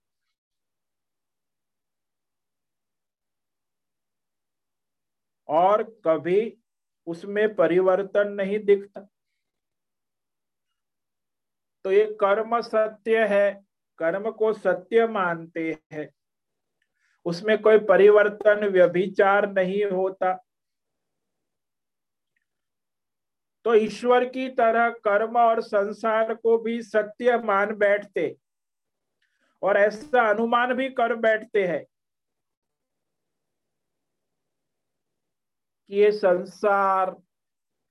और 5.51 5.82
कभी 6.05 6.57
उसमें 7.07 7.55
परिवर्तन 7.55 8.32
नहीं 8.32 8.59
दिखता। 8.59 9.01
तो 11.84 11.92
ये 11.92 12.05
कर्म 12.20 12.61
सत्य 12.61 13.26
है, 13.26 13.53
कर्म 13.98 14.30
को 14.30 14.53
सत्य 14.53 15.07
मानते 15.07 15.70
हैं। 15.92 16.09
उसमें 17.26 17.61
कोई 17.62 17.78
परिवर्तन, 17.78 18.66
व्यभिचार 18.66 19.51
नहीं 19.53 19.84
होता। 19.84 20.32
तो 23.64 23.74
ईश्वर 23.74 24.24
की 24.24 24.48
तरह 24.51 24.88
कर्म 25.05 25.36
और 25.38 25.61
संसार 25.62 26.34
को 26.34 26.57
भी 26.59 26.80
सत्य 26.82 27.38
मान 27.38 27.74
बैठते, 27.74 28.36
और 29.62 29.76
ऐसा 29.76 30.28
अनुमान 30.30 30.74
भी 30.74 30.88
कर 30.90 31.14
बैठते 31.16 31.66
हैं। 31.66 31.84
कि 35.91 35.97
ये 35.97 36.12
संसार, 36.12 37.16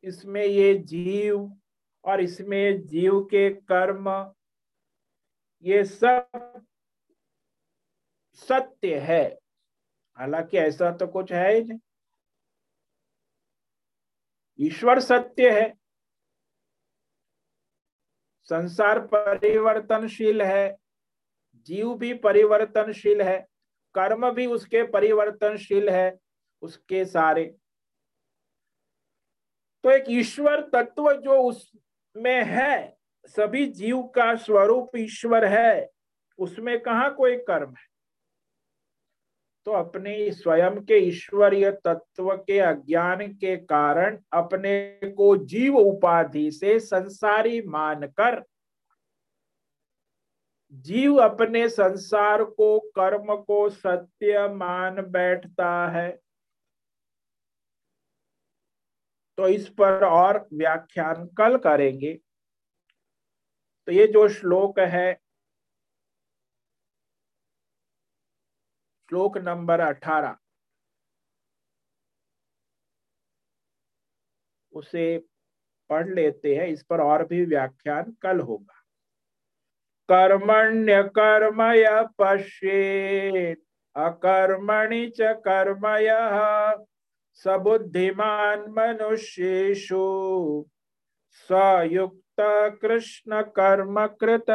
इसमें 0.04 0.46
ये 0.46 0.76
जीव 0.76 1.62
और 2.04 2.22
इसमें 2.22 2.86
जीव 2.86 3.20
के 3.22 3.50
कर्म, 3.50 4.34
ये 5.64 5.84
सब 5.86 6.66
सत्य 8.34 9.00
है। 9.00 9.40
हालाँकि 10.16 10.58
ऐसा 10.58 10.92
तो 10.92 11.08
कुछ 11.08 11.32
है 11.32 11.54
ही 11.54 11.64
नहीं। 11.64 11.80
ईश्वर 14.60 15.00
सत्य 15.00 15.62
है। 15.62 15.74
संसार 18.44 19.08
परिवर्तनशील 19.08 20.42
है। 20.42 20.78
जीव 21.56 21.96
भी 21.96 22.14
परिवर्तनशील 22.14 23.22
है। 23.22 23.48
कर्म 23.94 24.32
भी 24.32 24.46
उसके 24.46 24.84
परिवर्तनशील 24.84 25.90
है। 25.90 26.20
उसके 26.62 27.06
सारे 27.06 27.56
तो 29.84 29.92
एक 29.92 30.04
ईश्वर 30.10 30.62
तत्व 30.74 31.14
जो 31.14 31.42
उसमें 31.42 32.44
है, 32.44 32.98
सभी 33.26 33.66
जीव 33.66 34.04
का 34.04 34.36
स्वरूप 34.36 34.92
ईश्वर 34.98 35.46
है, 35.46 35.90
उसमें 36.38 36.80
कहा 36.80 37.10
कोई 37.10 37.38
कर्म 37.38 37.70
है? 37.70 37.90
तो 39.66 39.72
अपने 39.72 40.32
स्वयं 40.32 40.76
के 40.86 40.98
ईश्वरीय 40.98 41.72
तत्व 41.72 42.36
के 42.38 42.60
अज्ञान 42.60 43.28
के 43.28 43.58
कारण 43.58 44.20
अपने 44.34 45.00
को 45.18 45.38
जीव 45.38 45.78
उपाधि 45.78 46.52
से 46.52 46.80
संसारी 46.80 47.62
मानकर 47.62 48.44
जीव 50.72 51.16
अपने 51.16 51.70
संसार 51.70 52.44
को, 52.44 52.80
कर्म 52.80 53.36
को 53.36 53.70
सत्य 53.70 54.48
मान 54.48 55.02
बैठता 55.02 55.88
है। 55.88 56.20
तो 59.40 59.48
इस 59.48 59.68
पर 59.70 60.04
और 60.06 60.48
व्याख्यान 60.54 61.28
कल 61.28 61.58
करेंगे। 61.58 62.14
तो 63.86 63.92
ये 63.92 64.08
जो 64.08 64.28
श्लोक 64.30 64.80
है, 64.80 65.14
श्लोक 69.10 69.38
नंबर 69.38 69.80
अठारह, 69.80 70.38
उसे 74.74 75.18
पढ़ 75.90 76.10
लेते 76.10 76.56
हैं। 76.56 76.68
इस 76.68 76.84
पर 76.84 77.02
और 77.02 77.26
भी 77.26 77.46
व्याख्यान 77.46 78.12
कल 78.22 78.40
होगा। 78.40 78.76
कर्मण्य 80.10 81.04
कर्मय 81.04 81.88
पश्येत, 82.20 83.64
अकर्मणि 83.96 85.10
च 85.10 85.22
कर्मय। 85.22 86.10
सबुद्धिमान 87.34 88.60
मनुष्येषु 88.70 90.04
सयुक्त 91.34 92.42
कृष्ण 92.82 93.42
कर्म 93.42 94.08
कृत। 94.08 94.46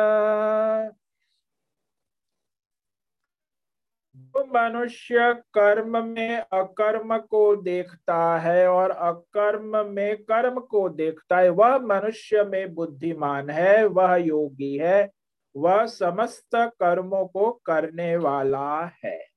मनुष्य 4.55 5.35
कर्म 5.35 6.05
में 6.05 6.39
अकर्म 6.39 7.19
को 7.19 7.57
देखता 7.57 8.39
है 8.39 8.67
और 8.69 8.91
अकर्म 8.91 9.77
में 9.87 10.17
कर्म 10.17 10.61
को 10.61 10.89
देखता 10.89 11.39
है, 11.39 11.49
वह 11.49 11.79
मनुष्य 11.79 12.45
में 12.45 12.75
बुद्धिमान 12.75 13.51
है, 13.51 13.85
वह 13.85 14.15
योगी 14.17 14.77
है, 14.77 15.11
वह 15.57 15.87
समस्त 15.87 16.51
कर्मों 16.55 17.27
को 17.27 17.51
करने 17.53 18.17
वाला 18.17 18.85
है। 19.05 19.34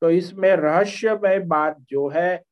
तो 0.00 0.10
इसमें 0.10 0.56
रहस्यमय 0.56 1.38
बात 1.38 1.76
जो 1.80 2.08
है, 2.08 2.42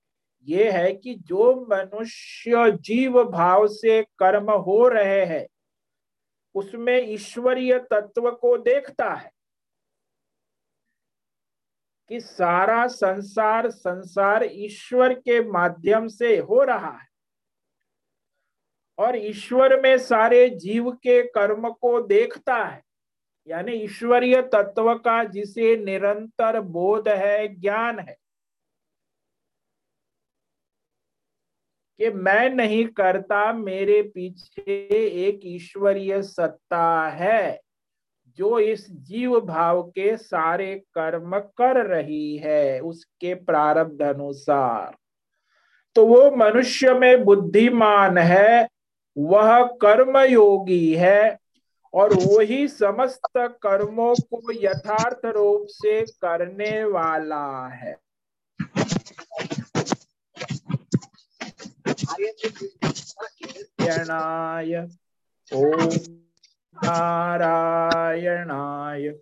ये 0.43 0.71
है 0.71 0.95
कि 0.95 1.15
जो 1.15 1.67
मनुष्य 1.71 2.71
जीव 2.71 3.25
भाव 3.25 3.67
से 3.69 4.03
कर्म 4.03 4.51
हो 4.51 4.89
रहे 4.89 5.25
हैं, 5.25 5.47
उसमें 6.55 7.09
ईश्वरीय 7.09 7.79
तत्व 7.79 8.31
को 8.31 8.59
देखता 8.59 9.15
है 9.15 9.31
कि 12.09 12.21
सारा 12.21 12.87
संसार 12.87 13.71
संसार 13.71 14.45
ईश्वर 14.45 15.15
के 15.15 15.51
माध्यम 15.51 16.09
से 16.09 16.39
हो 16.39 16.63
रहा 16.63 16.91
है। 16.91 17.09
और 18.99 19.17
ईश्वर 19.17 19.81
में 19.81 19.99
सारे 19.99 20.51
जीव 20.51 20.91
के 20.91 21.23
कर्म 21.23 21.71
को 21.71 22.01
देखता 22.01 22.65
है। 22.65 22.84
यानी 23.47 23.73
ईश्वरीय 23.73 24.43
तत्व 24.43 24.95
का 24.95 25.25
जिसे 25.25 25.77
निरंतर 25.77 26.61
बोध 26.61 27.09
है, 27.09 27.49
ज्ञान 27.61 27.99
है। 27.99 28.17
कि 31.99 32.11
मैं 32.11 32.51
नहीं 32.51 32.87
करता, 32.87 33.53
मेरे 33.53 34.03
पीछे 34.03 34.89
एक 35.29 35.41
ईश्वरीय 35.45 36.23
सत्ता 36.23 37.09
है, 37.09 37.61
जो 38.29 38.59
इस 38.59 38.91
जीव 38.91 39.41
भाव 39.41 39.83
के 39.83 40.17
सारे 40.17 40.83
कर्म 40.95 41.39
कर 41.39 41.87
रही 41.87 42.37
है, 42.37 42.81
उसके 42.81 43.35
प्रारब्ध 43.35 44.03
अनुसार। 44.03 44.97
तो 45.95 46.07
वो 46.07 46.37
मनुष्य 46.37 46.95
में 46.95 47.25
बुद्धिमान 47.25 48.19
है, 48.19 48.69
वह 49.19 49.67
कर्म 49.67 50.19
योगी 50.19 50.95
है 50.95 51.44
और 51.95 52.15
वही 52.15 52.69
समस्त 52.69 53.39
कर्मों 53.39 54.15
को 54.15 54.53
यथार्थ 54.53 55.25
रूप 55.25 55.67
से 55.69 56.03
करने 56.03 56.85
वाला 56.85 57.69
है। 57.69 57.97
नारायणाय, 63.81 64.89
ओम 65.55 65.91
नारायणाय, 66.85 69.15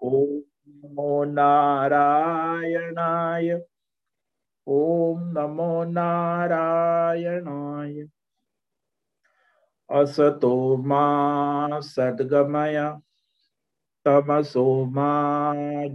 ओम 0.00 0.68
नमो 0.68 1.24
नारायणाय, 1.24 3.62
ओम 4.66 5.20
नमो 5.20 5.84
नारायणाय। 5.84 8.08
असतो 10.00 10.54
मा 10.90 11.04
सद्गमय 11.84 12.78
तमसो 14.06 14.64
मा 14.94 15.10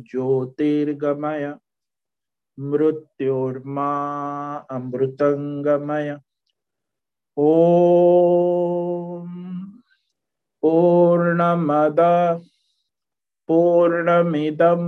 ज्योतिर्गमय 0.10 1.48
मृत्युर्मा 2.58 3.90
अमृतंगमय 4.76 6.16
ॐ 7.38 7.48
पूर्णमद 10.64 12.00
पूर्णमिदं 13.50 14.86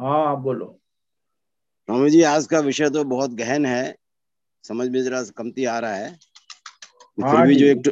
हाँ 0.00 0.42
बोलो। 0.42 0.66
स्वामी 1.88 2.10
जी 2.10 2.22
आज 2.22 2.46
का 2.46 2.58
विषय 2.60 2.90
तो 2.90 3.04
बहुत 3.04 3.30
गहन 3.30 3.66
है। 3.66 3.94
समझ 4.64 4.88
में 4.88 5.02
जरा 5.04 5.22
कमती 5.36 5.64
आ 5.64 5.78
रहा 5.78 5.94
है। 5.94 6.10
हाँ 7.18 7.30
फिर 7.36 7.46
भी 7.46 7.54
जी, 7.54 7.60
जो 7.60 7.66
एक 7.66 7.84
तो 7.88 7.90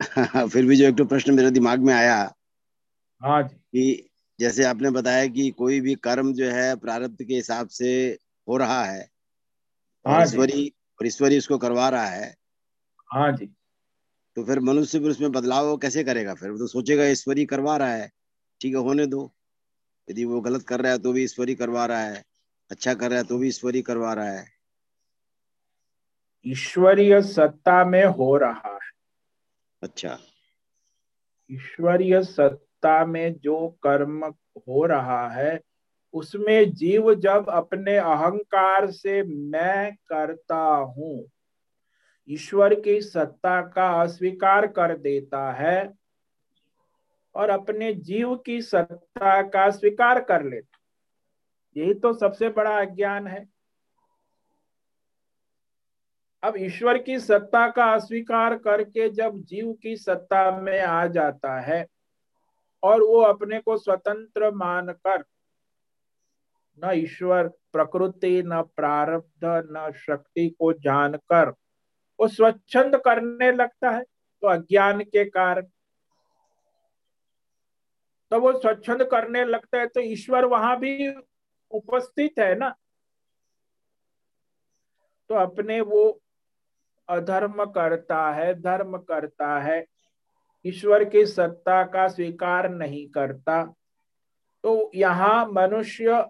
फिर 0.48 0.66
भी 0.66 0.76
जो 0.76 0.84
एक 0.84 0.96
तो 0.96 1.04
प्रश्न 1.04 1.34
मेरे 1.34 1.50
दिमाग 1.50 1.80
में 1.80 1.94
आया 1.94 2.16
हाँ 3.20 3.42
जी। 3.42 3.56
कि 3.56 4.10
जैसे 4.40 4.64
आपने 4.64 4.90
बताया 4.90 5.26
कि 5.26 5.50
कोई 5.50 5.80
भी 5.80 5.94
कर्म 5.94 6.32
जो 6.32 6.50
है 6.50 6.76
प्रारब्ध 6.76 7.24
के 7.24 7.34
हिसाब 7.34 7.68
से 7.68 8.18
हो 8.48 8.56
रहा 8.56 8.84
है 8.84 9.08
हाँ 10.06 10.22
ईश्वरी 10.22 10.74
और 11.00 11.06
ईश्वरी 11.06 11.38
उसको 11.38 11.58
करवा 11.58 11.88
रहा 11.88 12.06
है। 12.06 12.36
हाँ 13.12 13.32
जी। 13.32 13.46
तो 14.36 14.44
फिर 14.44 14.60
मनुष्य 14.60 14.98
फिर 14.98 15.10
उसमें 15.10 15.32
बदलाव 15.32 15.76
कैसे 15.76 16.04
करेगा? 16.04 16.34
फिर 16.34 16.50
वो 16.50 16.58
तो 16.58 16.66
सोचेगा 16.66 17.04
ईश्वरी 17.04 17.46
करवा 17.46 17.76
रहा 17.76 17.92
है। 17.92 18.10
ठीक 18.60 18.74
है 18.74 18.80
होने 18.80 19.06
दो। 19.06 19.34
यदि 20.10 20.24
वो 20.24 20.40
गलत 20.40 20.62
कर 20.62 20.80
रहा 20.80 20.92
है 20.92 20.98
तो 20.98 21.12
भी 21.12 21.24
ईश्वरी 21.24 21.54
करवा 21.54 21.86
रहा 21.86 22.00
है। 22.00 22.24
अच्छा 22.70 22.94
कर 22.94 23.10
रहा 23.10 23.18
है 23.18 23.24
तो 23.24 23.38
भी 23.38 23.48
ईश्वरी 23.48 23.82
करवा 23.82 24.12
रहा 24.12 24.30
है। 24.30 24.48
ईश्वरीय 26.46 27.22
सत्ता 27.22 27.84
में 27.84 28.04
हो 28.04 28.36
रहा 28.36 28.72
है। 28.72 28.90
अच्छा। 29.82 30.18
ईश्वरीय 31.50 32.22
सत्ता 32.22 32.67
में 32.84 33.34
जो 33.34 33.68
कर्म 33.82 34.24
हो 34.58 34.84
रहा 34.86 35.28
है, 35.28 35.60
उसमें 36.14 36.72
जीव 36.72 37.14
जब 37.14 37.48
अपने 37.48 37.96
अहंकार 37.96 38.90
से 38.90 39.22
मैं 39.22 39.94
करता 40.08 40.64
हूँ, 40.96 41.30
ईश्वर 42.28 42.74
की 42.74 43.00
सत्ता 43.00 43.60
का 43.62 43.88
अस्वीकार 44.02 44.66
कर 44.66 44.96
देता 44.98 45.52
है 45.52 45.92
और 47.34 47.50
अपने 47.50 47.92
जीव 47.94 48.34
की 48.36 48.60
सत्ता 48.62 49.42
का 49.42 49.70
स्वीकार 49.70 50.20
कर 50.20 50.44
लेता 50.44 50.78
यही 51.76 51.94
तो 51.94 52.12
सबसे 52.12 52.48
बड़ा 52.48 52.78
अज्ञान 52.80 53.26
है। 53.26 53.46
अब 56.42 56.54
ईश्वर 56.56 56.98
की 56.98 57.18
सत्ता 57.18 57.68
का 57.70 57.84
अस्वीकार 57.94 58.56
करके 58.56 59.08
जब 59.08 59.38
जीव 59.38 59.72
की 59.72 59.96
सत्ता 59.96 60.60
में 60.60 60.80
आ 60.80 61.06
जाता 61.06 61.60
है 61.60 61.86
और 62.82 63.02
वो 63.02 63.20
अपने 63.22 63.58
को 63.60 63.76
स्वतंत्र 63.76 64.50
मानकर 64.54 65.24
न 66.78 66.90
ईश्वर 66.94 67.48
प्रकृति, 67.72 68.42
न 68.46 68.62
प्रारब्ध, 68.76 69.44
न 69.44 69.92
शक्ति 69.96 70.48
को 70.50 70.72
जानकर 70.72 71.54
वो 72.18 72.28
स्वच्छंद 72.28 72.96
करने 72.96 73.50
लगता 73.52 73.90
है 73.90 74.02
तो 74.02 74.48
अज्ञान 74.48 75.00
के 75.02 75.24
कारण। 75.24 75.66
तो 78.32 78.40
वो 78.40 78.52
स्वच्छंद 78.60 79.02
करने 79.02 79.44
लगता 79.44 79.78
है 79.78 79.86
तो 79.86 80.00
ईश्वर 80.02 80.44
वहाँ 80.44 80.78
भी 80.78 81.08
उपस्थित 81.70 82.38
है 82.38 82.54
ना। 82.54 82.74
तो 85.30 85.34
अपने 85.34 85.80
वो 85.80 86.20
अधर्म 87.08 87.64
करता 87.64 88.30
है, 88.30 88.54
धर्म 88.54 88.96
करता 88.98 89.58
है 89.60 89.80
ईश्वर 90.68 91.04
की 91.04 91.26
सत्ता 91.26 91.84
का 91.84 92.08
स्वीकार 92.08 92.68
नहीं 92.68 93.08
करता। 93.08 93.74
तो 94.62 94.90
यहाँ 94.94 95.46
मनुष्य 95.46 96.26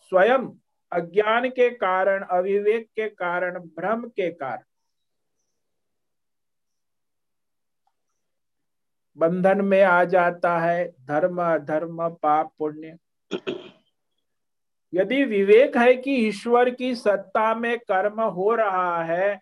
स्वयं 0.00 0.48
अज्ञान 0.92 1.48
के 1.48 1.70
कारण, 1.70 2.24
अविवेक 2.24 2.86
के 2.86 3.08
कारण, 3.08 3.58
भ्रम 3.58 4.08
के 4.08 4.30
कारण 4.30 4.62
बंधन 9.16 9.60
में 9.60 9.82
आ 9.82 10.04
जाता 10.04 10.58
है। 10.58 10.92
धर्म, 11.00 11.42
अधर्म, 11.42 12.08
पाप, 12.08 12.52
पुण्य। 12.58 12.98
यदि 14.94 15.24
विवेक 15.24 15.76
है 15.76 15.94
कि 15.96 16.14
ईश्वर 16.14 16.70
की 16.70 16.94
सत्ता 16.94 17.54
में 17.54 17.78
कर्म 17.78 18.20
हो 18.20 18.54
रहा 18.54 19.04
है 19.04 19.40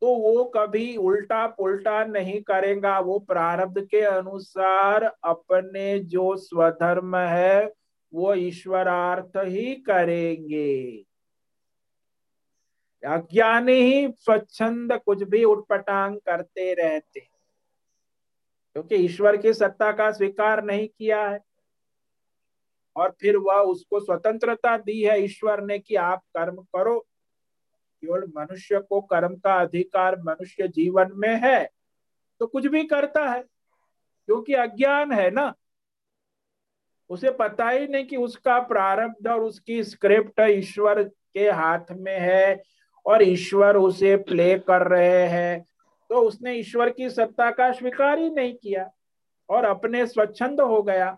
तो 0.00 0.16
वो 0.16 0.44
कभी 0.44 0.96
उल्टा 0.96 1.46
पुल्टा 1.46 2.04
नहीं 2.04 2.42
करेगा। 2.42 3.00
वो 3.00 3.18
प्रारब्ध 3.18 3.86
के 3.86 4.00
अनुसार 4.00 5.04
अपने 5.24 5.98
जो 5.98 6.36
स्वधर्म 6.36 7.16
है, 7.16 7.72
वो 8.14 8.34
ईश्वरार्थ 8.34 9.32
ही 9.36 9.74
करेंगे। 9.74 11.04
अज्ञानी 13.06 13.72
ही 13.72 14.12
स्वच्छंद 14.12 14.92
कुछ 14.92 15.22
भी 15.22 15.44
उठपटांग 15.44 16.16
करते 16.16 16.74
रहते। 16.74 17.20
क्योंकि 18.72 18.96
ईश्वर 18.96 19.36
की 19.36 19.52
सत्ता 19.52 19.92
का 19.92 20.12
स्वीकार 20.12 20.64
नहीं 20.64 20.88
किया 20.88 21.28
है। 21.28 21.40
और 22.96 23.16
फिर 23.20 23.36
वह 23.36 23.54
उसको 23.54 24.00
स्वतंत्रता 24.00 24.76
दी 24.76 25.02
है 25.02 25.24
ईश्वर 25.24 25.60
ने 25.60 25.78
कि 25.78 25.94
आप 25.94 26.18
कर्म 26.18 26.56
करो। 26.56 27.07
केवल 28.02 28.24
मनुष्य 28.36 28.80
को 28.80 29.00
कर्म 29.02 29.34
का 29.36 29.54
अधिकार 29.60 30.16
मनुष्य 30.22 30.68
जीवन 30.70 31.10
में 31.14 31.34
है 31.42 31.64
तो 32.40 32.46
कुछ 32.46 32.66
भी 32.66 32.84
करता 32.84 33.28
है, 33.28 33.40
क्योंकि 34.28 34.54
अज्ञान 34.54 35.12
है 35.12 35.30
ना। 35.30 35.52
उसे 37.10 37.30
पता 37.30 37.68
ही 37.68 37.86
नहीं 37.86 38.04
कि 38.06 38.16
उसका 38.16 38.58
प्रारब्ध 38.62 39.28
और 39.28 39.42
उसकी 39.42 39.82
स्क्रिप्ट 39.84 40.40
ईश्वर 40.40 41.02
के 41.02 41.48
हाथ 41.50 41.92
में 41.92 42.18
है 42.20 42.62
और 43.06 43.22
ईश्वर 43.22 43.76
उसे 43.76 44.16
प्ले 44.18 44.58
कर 44.60 44.86
रहे 44.88 45.26
हैं 45.28 45.64
तो 46.10 46.20
उसने 46.22 46.54
ईश्वर 46.54 46.90
की 46.90 47.08
सत्ता 47.10 47.50
का 47.50 47.70
स्वीकार 47.72 48.18
ही 48.18 48.30
नहीं 48.30 48.54
किया 48.54 48.90
और 49.48 49.64
अपने 49.64 50.06
स्वच्छंद 50.06 50.60
हो 50.60 50.82
गया। 50.82 51.10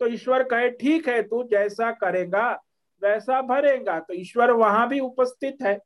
तो 0.00 0.06
ईश्वर 0.06 0.42
कहे, 0.42 0.68
ठीक 0.70 1.08
है, 1.08 1.22
तू 1.22 1.42
जैसा 1.44 1.90
करेगा 1.92 2.63
वैसा 3.04 3.40
भरेगा 3.42 3.98
तो 4.00 4.14
ईश्वर 4.14 4.50
वहाँ 4.50 4.88
भी 4.88 5.00
उपस्थित 5.00 5.58
है। 5.62 5.78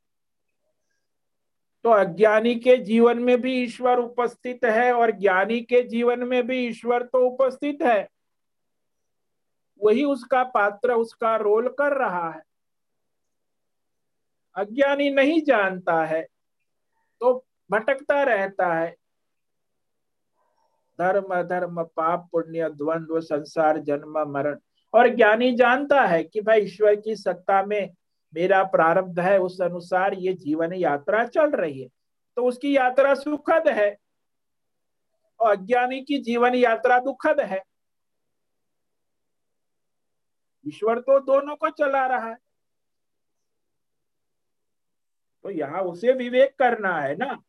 तो 1.85 1.89
अज्ञानी 1.89 2.53
के 2.55 2.75
जीवन 2.77 3.19
में 3.19 3.39
भी 3.41 3.53
ईश्वर 3.63 3.99
उपस्थित 3.99 4.65
है 4.65 4.91
और 4.93 5.11
ज्ञानी 5.11 5.59
के 5.61 5.81
जीवन 5.83 6.23
में 6.23 6.41
भी 6.47 6.57
ईश्वर 6.67 7.03
तो 7.03 7.25
उपस्थित 7.27 7.81
है। 7.81 8.07
वही 9.81 10.03
उसका 10.03 10.43
पात्र, 10.43 10.93
उसका 10.93 11.35
रोल 11.35 11.67
कर 11.69 11.97
रहा 11.97 12.29
है। 12.31 12.41
अज्ञानी 14.55 15.09
नहीं 15.09 15.41
जानता 15.41 16.03
है 16.05 16.21
तो 17.21 17.33
भटकता 17.71 18.23
रहता 18.23 18.73
है। 18.73 18.95
धर्म 20.99 21.41
धर्म 21.43 21.83
पाप, 21.85 22.27
पुण्य, 22.31 22.69
द्वंद्व, 22.69 23.19
संसार, 23.19 23.77
जन्म, 23.79 24.19
मरण। 24.31 24.59
और 24.93 25.15
ज्ञानी 25.15 25.55
जानता 25.55 26.01
है 26.01 26.23
कि 26.23 26.41
भाई 26.41 26.61
ईश्वर 26.61 26.95
की 26.95 27.15
सत्ता 27.15 27.63
में 27.63 27.89
मेरा 28.33 28.63
प्रारब्ध 28.63 29.19
है, 29.19 29.39
उस 29.39 29.61
अनुसार 29.61 30.13
ये 30.13 30.33
जीवन 30.33 30.73
यात्रा 30.73 31.25
चल 31.25 31.51
रही 31.51 31.81
है। 31.81 31.87
तो 32.35 32.45
उसकी 32.45 32.77
यात्रा 32.77 33.13
सुखद 33.15 33.67
है 33.67 33.97
और 35.39 35.51
अज्ञानी 35.51 36.01
की 36.01 36.17
जीवन 36.17 36.55
यात्रा 36.55 36.99
दुखद 36.99 37.39
है। 37.39 37.61
ईश्वर 40.67 40.99
तो 40.99 41.19
दोनों 41.19 41.55
को 41.55 41.69
चला 41.69 42.05
रहा 42.07 42.29
है। 42.29 42.37
तो 45.43 45.49
यहाँ 45.49 45.81
उसे 45.81 46.13
विवेक 46.13 46.55
करना 46.59 46.99
है 47.01 47.15
ना। 47.15 47.43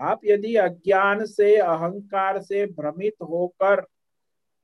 आप 0.00 0.20
यदि 0.24 0.56
अज्ञान 0.56 1.24
से, 1.26 1.56
अहंकार 1.56 2.42
से 2.42 2.66
भ्रमित 2.66 3.14
होकर 3.22 3.86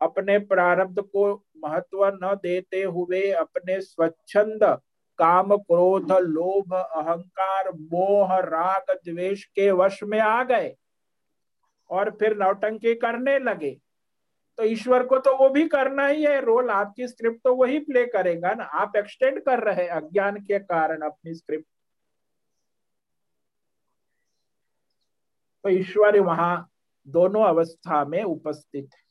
अपने 0.02 0.38
प्रारब्ध 0.46 1.00
को 1.02 1.32
महत्व 1.56 2.06
न 2.14 2.34
देते 2.42 2.82
हुए 2.82 3.20
अपने 3.32 3.80
स्वच्छंद, 3.80 4.64
काम 5.18 5.56
क्रोध, 5.56 6.12
लोभ, 6.12 6.74
अहंकार, 6.74 7.70
मोह, 7.72 8.36
राग, 8.40 8.94
द्वेष 9.04 9.44
के 9.46 9.70
वश 9.72 10.02
में 10.02 10.18
आ 10.20 10.42
गए 10.44 10.74
और 11.90 12.10
फिर 12.10 12.36
नौटंकी 12.36 12.94
करने 12.96 13.38
लगे। 13.38 13.70
तो 14.58 14.64
ईश्वर 14.64 15.06
को 15.06 15.18
तो 15.18 15.36
वो 15.36 15.48
भी 15.48 15.66
करना 15.68 16.06
ही 16.06 16.24
है। 16.24 16.40
रोल 16.40 16.70
आपकी 16.70 17.08
स्क्रिप्ट 17.08 17.42
तो 17.44 17.54
वही 17.56 17.78
प्ले 17.80 18.04
करेगा 18.06 18.52
ना। 18.54 18.64
आप 18.64 18.96
एक्सटेंड 18.96 19.40
कर 19.44 19.62
रहे 19.64 19.84
हैं 19.84 19.90
अज्ञान 19.92 20.36
के 20.40 20.58
कारण 20.58 21.02
अपनी 21.02 21.34
स्क्रिप्ट 21.34 21.66
तो 25.64 25.68
ईश्वर 25.70 26.18
वहाँ 26.20 26.68
दोनों 27.06 27.44
अवस्था 27.44 28.04
में 28.04 28.22
उपस्थित 28.22 28.88
है। 28.94 29.01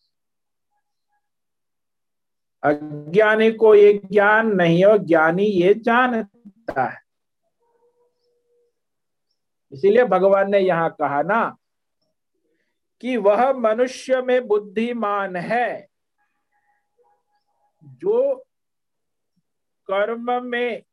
अज्ञानी 2.63 3.51
को 3.51 3.73
ये 3.75 3.93
ज्ञान 4.05 4.47
नहीं 4.47 4.83
है 4.85 4.97
ज्ञानी 4.97 5.43
ये 5.43 5.73
जानता 5.73 6.83
है। 6.83 6.99
इसीलिए 9.71 10.03
भगवान 10.05 10.51
ने 10.51 10.59
यहाँ 10.59 10.89
कहा 10.99 11.21
ना 11.21 11.57
कि 13.03 13.17
वह 13.17 13.51
मनुष्य 13.53 14.21
में 14.21 14.47
बुद्धिमान 14.47 15.35
है, 15.35 15.87
जो 17.83 18.35
कर्म 19.89 20.31
में 20.43 20.83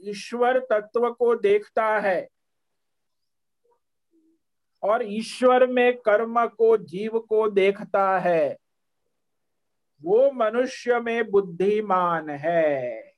ईश्वर 0.00 0.58
तत्व 0.70 1.10
को 1.10 1.34
देखता 1.34 1.86
है 2.00 2.28
और 4.82 5.02
ईश्वर 5.04 5.66
में 5.66 5.96
कर्म 5.98 6.46
को, 6.46 6.76
जीव 6.76 7.18
को 7.18 7.48
देखता 7.50 8.18
है। 8.18 8.56
वो 10.04 10.30
मनुष्य 10.32 11.00
में 11.00 11.30
बुद्धिमान 11.30 12.30
है। 12.30 13.12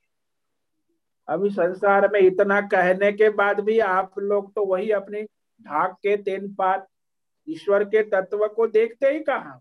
अभी 1.29 1.51
संसार 1.51 2.09
में 2.12 2.20
इतना 2.20 2.61
कहने 2.61 3.12
के 3.12 3.31
बाद 3.31 3.61
भी 3.61 3.79
आप 3.79 4.18
लोग 4.18 4.55
तो 4.55 4.66
वही 4.66 4.91
अपनी 4.91 5.22
ढाक 5.62 5.93
के 5.93 6.16
तेन 6.16 6.55
पात, 6.55 6.87
ईश्वर 7.49 7.85
के 7.85 8.03
तत्व 8.03 8.49
को 8.49 8.66
देखते 8.66 9.07
ही 9.07 9.20
कहा? 9.20 9.61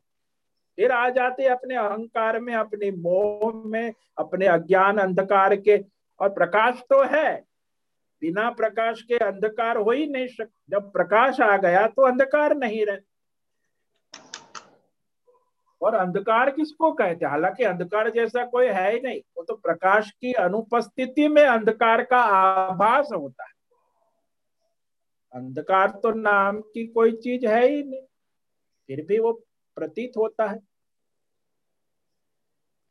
फिर 0.76 0.92
आ 0.92 1.10
जाते 1.10 1.46
अपने 1.46 1.76
अहंकार 1.76 2.40
में, 2.40 2.54
अपने 2.54 2.92
मोह 2.92 3.70
में, 3.70 3.94
अपने 4.18 4.48
अज्ञान 4.48 4.98
अंधकार 4.98 5.56
के। 5.56 5.86
और 6.20 6.30
प्रकाश 6.30 6.82
तो 6.90 7.04
है। 7.04 7.44
बिना 8.22 8.50
प्रकाश 8.50 9.02
के 9.02 9.18
अंधकार 9.18 9.78
हो 9.78 9.92
ही 9.92 10.08
नहीं 10.08 10.28
सकता 10.28 10.62
जब 10.70 10.92
प्रकाश 10.92 11.42
आ 11.42 11.58
गया 11.58 11.88
तो 11.88 12.02
अंधकार 12.02 12.56
नहीं 12.56 12.86
रहे 12.86 12.98
और 15.82 15.96
अंधकार 15.96 16.50
किसको 16.52 16.92
कहते 16.92 17.26
हैं? 17.26 17.32
हालाँकि 17.32 17.64
अंधकार 17.64 18.10
जैसा 18.10 18.46
कोई 18.46 18.66
है 18.66 18.92
ही 18.94 19.00
नहीं, 19.00 19.20
वो 19.38 19.44
तो 19.44 19.56
प्रकाश 19.56 20.12
की 20.12 20.34
अनुपस्थिति 20.34 21.28
में 21.28 21.44
अंधकार 21.44 22.04
का 22.04 22.22
आभास 22.22 23.10
होता 23.12 23.44
है। 23.44 23.56
अंधकार 25.34 25.90
तो 26.04 26.12
नाम 26.12 26.60
की 26.62 26.86
कोई 26.88 27.12
चीज़ 27.14 27.46
है 27.46 27.66
ही 27.68 27.84
नहीं, 27.84 28.02
फिर 28.90 29.06
भी 29.06 29.20
वो 29.20 29.32
प्रतीत 29.78 30.18
होता 30.18 30.48
है। 30.48 30.60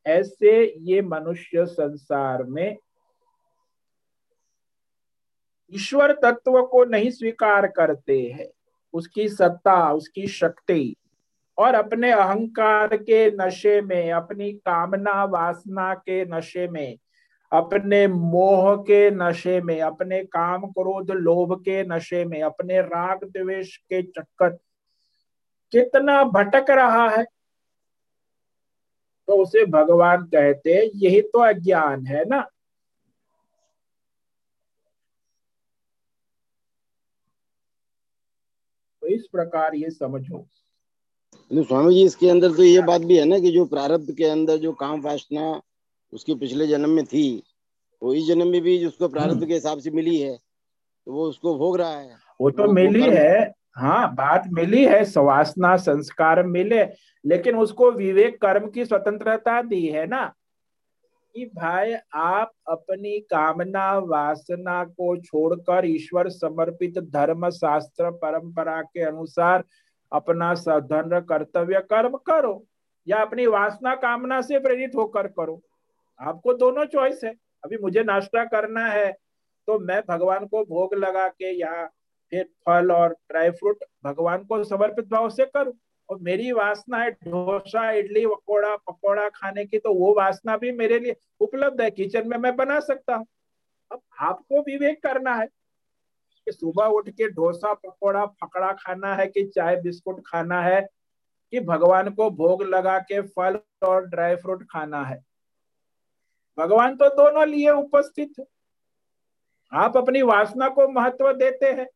ऐसे 0.06 0.74
ये 0.80 1.00
मनुष्य 1.02 1.64
संसार 1.66 2.42
में 2.42 2.76
ईश्वर 5.72 6.12
तत्व 6.12 6.62
को 6.62 6.84
नहीं 6.84 7.10
स्वीकार 7.10 7.66
करते 7.66 8.20
हैं। 8.34 8.48
उसकी 8.94 9.28
सत्ता, 9.28 9.92
उसकी 9.92 10.26
शक्ति 10.26 10.96
और 11.58 11.74
अपने 11.74 12.12
अहंकार 12.12 12.96
के 12.96 13.30
नशे 13.30 13.80
में, 13.80 14.12
अपनी 14.12 14.52
कामना 14.52 15.24
वासना 15.24 15.94
के 15.94 16.24
नशे 16.24 16.68
में, 16.68 16.98
अपने 17.52 18.06
मोह 18.06 18.76
के 18.76 19.10
नशे 19.10 19.60
में, 19.60 19.80
अपने 19.80 20.24
काम 20.24 20.66
क्रोध 20.66 21.10
लोभ 21.10 21.60
के 21.60 21.84
नशे 21.84 22.24
में, 22.24 22.42
अपने 22.42 22.80
राग 22.80 23.24
द्वेष 23.24 23.76
के 23.76 24.02
चक्कर। 24.02 24.48
कितना 25.72 26.24
भटक 26.24 26.66
रहा 26.70 27.08
है। 27.08 27.24
तो 29.26 29.42
उसे 29.42 29.66
भगवान 29.66 30.22
कहते 30.22 30.90
यही 30.94 31.20
तो 31.20 31.38
अज्ञान 31.38 32.06
है 32.06 32.24
ना। 32.24 32.40
तो 39.00 39.06
इस 39.06 39.26
प्रकार 39.32 39.74
ये 39.74 39.90
समझो। 39.90 40.46
स्वामी 41.50 41.94
जी 41.94 42.02
इसके 42.04 42.28
अंदर 42.28 42.52
तो 42.52 42.62
ये 42.62 42.80
बात 42.82 43.00
भी 43.00 43.16
है 43.18 43.24
ना 43.24 43.38
कि 43.38 43.50
जो 43.50 43.64
प्रारब्ध 43.64 44.12
के 44.12 44.24
अंदर 44.24 44.56
जो 44.56 44.72
काम 44.72 45.00
वासना 45.00 45.60
उसके 46.12 46.34
पिछले 46.34 46.66
जन्म 46.66 46.90
में 46.90 47.04
थी 47.04 47.42
वो 48.02 48.14
इस 48.14 48.26
जन्म 48.26 48.48
में 48.48 48.60
भी 48.62 48.84
उसको 48.86 49.08
प्रारब्ध। 49.08 49.46
के 49.46 49.54
हिसाब 49.54 49.78
से 49.78 49.90
मिली 49.90 50.18
है 50.18 50.36
तो 50.36 51.12
वो 51.12 51.28
उसको 51.28 51.56
भोग 51.58 51.76
रहा 51.78 51.98
है 51.98 52.16
वो 52.40 52.50
तो 52.50 52.72
मिली 52.72 53.02
है 53.02 53.52
हाँ 53.76 54.14
बात 54.14 54.44
मिली 54.52 54.84
है 54.84 55.04
सवासना 55.04 55.76
संस्कार 55.76 56.42
मिले 56.46 56.82
लेकिन 57.24 57.56
उसको 57.56 57.90
विवेक 57.92 58.40
कर्म 58.42 58.68
की 58.70 58.84
स्वतंत्रता 58.84 59.60
दी 59.62 59.86
है 59.86 60.06
ना 60.06 60.24
कि 61.34 61.44
भाई 61.44 61.94
आप 62.14 62.50
अपनी 62.68 63.18
कामना 63.20 63.98
वासना 63.98 64.82
को 64.84 65.16
छोड़कर 65.16 65.86
ईश्वर 65.86 66.28
समर्पित 66.28 66.98
धर्म 66.98 67.48
शास्त्र 67.50 68.10
परंपरा 68.10 68.80
के 68.82 69.02
अनुसार 69.02 69.64
अपना 70.12 70.54
सधन, 70.56 71.20
कर्तव्य, 71.20 71.80
कर्म 71.90 72.16
करो 72.26 72.64
या 73.06 73.18
अपनी 73.18 73.46
वासना, 73.48 73.94
कामना 73.96 74.40
से 74.42 74.58
प्रेरित 74.58 74.94
होकर 74.94 75.26
करो। 75.28 75.60
आपको 76.20 76.52
दोनों 76.54 76.84
चॉइस 76.86 77.20
है। 77.24 77.34
अभी 77.64 77.78
मुझे 77.78 78.02
नाश्ता 78.04 78.44
करना 78.46 78.86
है 78.86 79.10
तो 79.68 79.78
मैं 79.78 80.00
भगवान 80.08 80.46
को 80.46 80.64
भोग 80.64 80.94
लगा 80.94 81.28
के 81.28 81.50
या 81.52 81.86
फिर 82.32 82.44
फल 82.66 82.92
और 82.92 83.12
ड्राई 83.30 83.50
फ्रूट 83.50 83.84
भगवान 84.04 84.44
को 84.44 84.62
समर्पित 84.64 85.08
भाव 85.08 85.28
से 85.30 85.44
करूँ। 85.46 85.72
और 86.08 86.18
मेरी 86.20 86.50
वासना 86.52 86.98
है 86.98 87.10
डोसा, 87.10 87.90
इडली 87.90 88.26
पकौड़ा 88.26 88.74
पकौड़ा 88.78 89.28
खाने 89.28 89.64
की 89.64 89.78
तो 89.78 89.92
वो 89.94 90.14
वासना 90.16 90.56
भी 90.56 90.72
मेरे 90.72 90.98
लिए 90.98 91.16
उपलब्ध 91.40 91.80
है। 91.80 91.90
किचन 91.90 92.28
में 92.28 92.36
मैं 92.38 92.54
बना 92.56 92.78
सकता 92.80 93.14
हूँ। 93.14 93.26
अब 93.90 94.00
आपको 94.20 94.60
विवेक 94.62 95.02
करना 95.02 95.34
है। 95.34 95.48
कि 96.46 96.52
सुबह 96.52 96.84
उठ 96.84 97.08
के 97.08 97.28
डोसा, 97.28 97.74
पकौड़ा, 97.74 98.26
फकड़ा 98.26 98.72
खाना 98.72 99.14
है 99.14 99.26
कि 99.26 99.44
चाय, 99.46 99.76
बिस्कुट 99.76 100.22
खाना 100.26 100.62
है 100.62 100.80
कि 101.52 101.60
भगवान 101.60 102.10
को 102.10 102.30
भोग 102.30 102.62
लगा 102.62 102.98
के 102.98 103.20
फल 103.20 103.58
और 103.82 104.06
ड्राई 104.06 104.36
फ्रूट 104.36 104.62
खाना 104.70 105.02
है? 105.04 105.24
भगवान 106.58 106.96
तो 106.96 107.08
दोनों 107.08 107.46
लिए 107.48 107.70
उपस्थित 107.70 108.32
है। 108.38 108.44
आप 109.72 109.96
अपनी 109.96 110.22
वासना 110.22 110.68
को 110.68 110.88
महत्व 110.88 111.32
देते 111.32 111.66
हैं। 111.66 111.86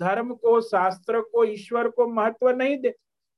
धर्म 0.00 0.34
को, 0.34 0.60
शास्त्र 0.60 1.20
को, 1.20 1.44
ईश्वर 1.44 1.88
को 1.88 2.06
महत्व 2.06 2.48
नहीं 2.50 2.76
दे, 2.78 2.90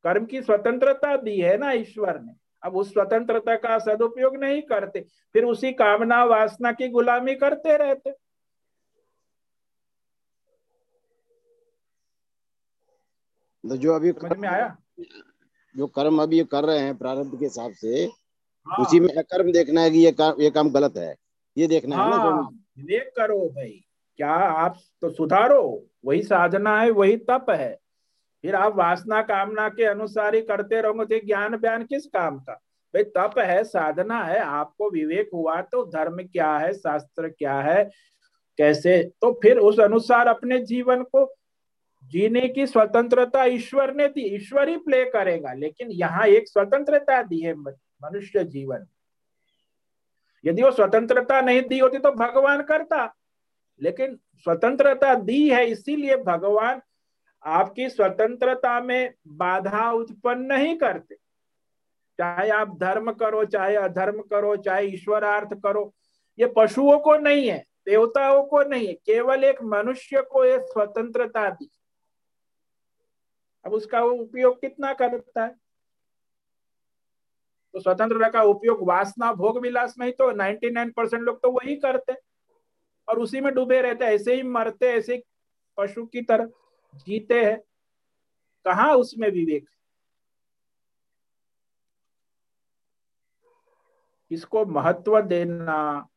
कर्म 0.05 0.25
की 0.25 0.43
स्वतंत्रता 0.43 1.16
दी 1.16 1.41
है 1.41 1.57
ना 1.57 1.72
ईश्वर 1.72 2.20
ने। 2.20 2.33
अब 2.62 2.77
उस 2.77 2.93
स्वतंत्रता 2.93 3.57
का 3.57 3.79
सदुपयोग 3.79 4.37
नहीं 4.37 4.62
करते, 4.62 5.01
फिर 5.33 5.45
उसी 5.45 5.72
कामना 5.72 6.25
वासना 6.25 6.72
की 6.72 6.89
गुलामी 6.89 7.35
करते 7.35 7.77
रहते। 7.77 8.11
तो 13.65 13.77
जो 13.77 13.95
अभी 13.95 14.12
समझ 14.12 14.37
में 14.39 14.49
आया? 14.49 14.77
जो 15.75 15.87
कर्म 15.87 16.23
अभी 16.23 16.43
कर 16.45 16.65
रहे 16.65 16.79
हैं 16.79 16.97
प्रारब्ध 16.99 17.39
के 17.39 17.45
हिसाब 17.45 17.73
से 17.73 18.05
हाँ। 18.67 18.85
उसी 18.85 19.01
में 19.01 19.09
कर्म 19.21 19.51
देखना 19.53 19.81
है 19.81 19.91
कि 19.91 19.99
ये 19.99 20.12
काम 20.12 20.41
ये 20.41 20.51
काम 20.51 20.71
गलत 20.71 20.97
है। 20.97 21.15
ये 21.57 21.67
देखना 21.67 21.97
हाँ, 21.97 22.05
है 22.05 22.11
ना 22.11 22.17
हाँ, 22.17 22.49
विवेक 22.79 23.11
करो 23.17 23.39
भाई। 23.49 23.81
क्या 24.19 24.31
आप 24.31 24.79
तो 25.03 25.11
सुधारो 25.11 25.62
वही 26.05 26.23
साधना 26.23 26.81
है 26.81 26.91
वही 26.91 27.17
तप 27.31 27.47
है। 27.51 27.75
फिर 28.45 28.55
आप 28.55 28.77
वासना 28.77 29.21
कामना 29.23 29.69
के 29.69 29.85
अनुसार 29.85 30.35
ही 30.35 30.41
करते 30.43 30.81
रहोगे 30.81 31.19
तो 31.19 31.27
ज्ञान 31.27 31.57
बयान 31.57 31.85
किस 31.85 32.07
काम 32.07 32.39
का? 32.39 32.53
भाई 32.95 33.03
तप 33.17 33.39
है 33.39 33.62
साधना 33.65 34.23
है 34.25 34.39
आपको 34.39 34.91
विवेक 34.91 35.31
हुआ 35.35 35.61
तो 35.62 35.85
धर्म 35.87 36.17
क्या 36.23 36.57
है 36.59 36.73
शास्त्र 36.73 37.29
क्या 37.29 37.61
है 37.61 37.85
कैसे? 38.59 39.03
तो 39.21 39.33
फिर 39.43 39.59
उस 39.59 39.81
अनुसार 39.81 40.27
अपने 40.27 40.59
जीवन 40.59 41.03
को 41.05 41.25
जीने 42.05 42.49
की 42.49 42.67
स्वतंत्रता 42.67 43.45
ईश्वर 43.45 43.95
ने 43.95 44.09
दी, 44.09 44.21
ईश्वर 44.21 44.69
ही 44.69 44.77
प्ले 44.77 45.05
करेगा। 45.05 45.53
लेकिन 45.53 45.91
यहाँ 45.91 46.27
एक 46.27 46.49
स्वतंत्रता 46.49 47.23
दी 47.23 47.41
है 47.41 47.55
मनुष्य 47.55 48.45
जीवन। 48.45 48.87
यदि 50.45 50.63
वो 50.63 50.71
स्वतंत्रता 50.71 51.41
नहीं 51.41 51.63
दी 51.63 51.79
होती 51.79 51.99
तो 51.99 52.11
भगवान 52.11 52.63
करता। 52.63 53.15
लेकिन 53.83 54.17
स्वतंत्रता 54.37 55.15
दी 55.15 55.49
है, 55.51 55.67
इसीलिए 55.67 56.17
भगवान 56.17 56.81
आपकी 57.45 57.89
स्वतंत्रता 57.89 58.81
में 58.81 59.15
बाधा 59.27 59.91
उत्पन्न 59.91 60.43
नहीं 60.43 60.77
करते। 60.77 61.15
चाहे 62.19 62.51
आप 62.51 62.79
धर्म 62.79 63.13
करो, 63.13 63.45
चाहे 63.45 63.77
अधर्म 63.77 64.21
करो, 64.23 64.57
चाहे 64.57 64.87
ईश्वरार्थ 64.87 65.55
करो, 65.55 65.95
ये 66.39 66.53
पशुओं 66.57 66.99
को 66.99 67.17
नहीं 67.17 67.49
है, 67.51 67.65
देवताओं 67.87 68.45
को 68.45 68.63
नहीं 68.63 68.87
है। 68.87 68.93
केवल 68.93 69.45
एक 69.45 69.63
मनुष्य 69.63 70.23
को 70.23 70.45
ये 70.45 70.59
स्वतंत्रता 70.61 71.51
दी। 71.51 71.71
अब 73.67 73.73
उसका 73.73 74.03
उपयोग 74.03 74.61
कितना 74.61 74.93
करता 74.93 75.45
है? 75.45 75.57
तो 77.75 77.81
स्वतंत्रता 77.81 78.29
का 78.29 78.43
उपयोग 78.43 78.89
वासना, 78.89 79.33
भोग 79.33 79.59
विलास 79.59 79.95
में 79.99 80.07
ही 80.07 80.12
तो 80.12 80.31
99 80.31 80.93
परसेंट 80.93 81.23
लोग 81.23 81.43
तो 81.43 81.51
वही 81.51 81.77
करते 81.77 82.15
और 83.09 83.19
उसी 83.19 83.41
में 83.41 83.55
डूबे 83.55 83.83
रहते 83.83 84.05
ऐसे 84.05 84.35
ही 84.35 84.43
मरते, 84.43 84.87
ऐसे 84.87 85.23
पशु 85.79 86.07
की 86.07 86.23
तरह 86.23 86.51
जीते 86.95 87.45
हैं। 87.45 87.59
कहा 88.65 88.93
उसमें 88.93 89.31
विवेक? 89.31 89.69
इसको 94.31 94.67
महत्व 94.67 95.21
देना, 95.21 96.09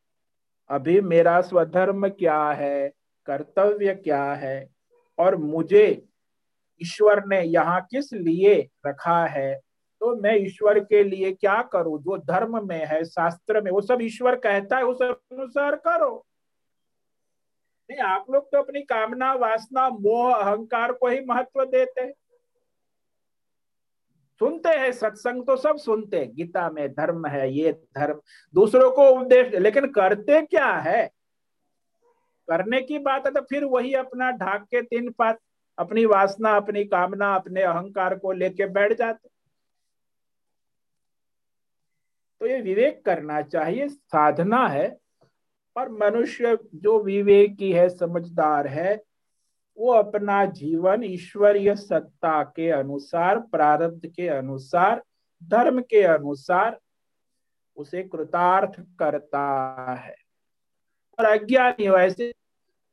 अभी 0.68 1.00
मेरा 1.00 1.40
स्वधर्म 1.40 2.08
क्या 2.08 2.50
है, 2.50 2.92
कर्तव्य 3.26 3.94
क्या 3.94 4.32
है, 4.34 4.70
और 5.18 5.36
मुझे 5.36 6.07
ईश्वर 6.82 7.24
ने 7.26 7.42
यहाँ 7.42 7.80
किस 7.90 8.12
लिए 8.12 8.68
रखा 8.86 9.26
है? 9.26 9.60
तो 10.00 10.16
मैं 10.16 10.36
ईश्वर 10.36 10.80
के 10.80 11.04
लिए 11.04 11.32
क्या 11.32 11.62
करूँ? 11.62 12.02
जो 12.02 12.18
धर्म 12.18 12.68
में 12.68 12.84
है, 12.86 13.04
शास्त्र 13.04 13.60
में, 13.60 13.70
वो 13.70 13.80
सब 13.80 13.98
ईश्वर 14.02 14.36
कहता 14.36 14.76
है, 14.76 14.82
उस 14.82 15.02
अनुसार 15.02 15.76
करो। 15.76 16.26
नहीं, 17.90 18.00
आप 18.00 18.26
लोग 18.30 18.52
तो 18.52 18.58
अपनी 18.58 18.82
कामना, 18.82 19.34
वासना, 19.34 19.88
मोह, 19.88 20.34
अहंकार 20.34 20.92
को 20.92 21.08
ही 21.08 21.20
महत्व 21.20 21.64
देते 21.64 22.14
सुनते 24.40 24.68
हैं, 24.68 24.92
सत्संग 24.92 25.46
तो 25.46 25.56
सब 25.56 25.76
सुनते 25.76 26.18
हैं। 26.18 26.34
गीता 26.34 26.70
में 26.70 26.92
धर्म 26.92 27.26
है, 27.26 27.52
ये 27.52 27.72
धर्म। 27.72 28.20
दूसरों 28.54 28.90
को 28.90 29.08
उपदेश, 29.08 29.54
लेकिन 29.54 29.86
करते 29.86 30.42
क्या 30.42 30.72
है? 30.72 31.10
करने 32.48 32.82
की 32.82 32.98
बात 32.98 33.26
है 33.26 33.32
तो 33.32 33.40
फिर 33.40 33.64
वही 33.64 33.94
अपना 33.94 34.30
ढाक 34.30 34.62
के 34.62 34.82
तीन 34.82 35.10
पात 35.10 35.38
अपनी 35.78 36.04
वासना, 36.04 36.56
अपनी 36.56 36.84
कामना, 36.84 37.34
अपने 37.34 37.62
अहंकार 37.62 38.18
को 38.18 38.32
लेके 38.32 38.66
बैठ 38.66 38.92
जाते। 38.92 39.28
तो 42.40 42.46
ये 42.46 42.60
विवेक 42.60 43.04
करना 43.04 43.42
चाहिए, 43.42 43.88
साधना 43.88 44.68
है 44.68 44.98
और 45.76 45.88
मनुष्य 45.88 46.58
जो 46.74 47.02
विवेकी 47.02 47.72
है, 47.72 47.88
समझदार 47.88 48.66
है, 48.66 49.02
वो 49.78 49.92
अपना 49.92 50.44
जीवन 50.44 51.04
ईश्वरीय 51.04 51.76
सत्ता 51.76 52.42
के 52.42 52.70
अनुसार, 52.70 53.40
प्रारब्ध 53.40 54.06
के 54.06 54.28
अनुसार, 54.28 55.02
धर्म 55.44 55.80
के 55.80 56.02
अनुसार, 56.02 56.80
उसे 57.76 58.02
कृतार्थ 58.02 58.80
करता 58.98 59.94
है। 59.94 60.14
और 61.18 61.24
अज्ञानी 61.24 61.88
वैसे 61.88 62.34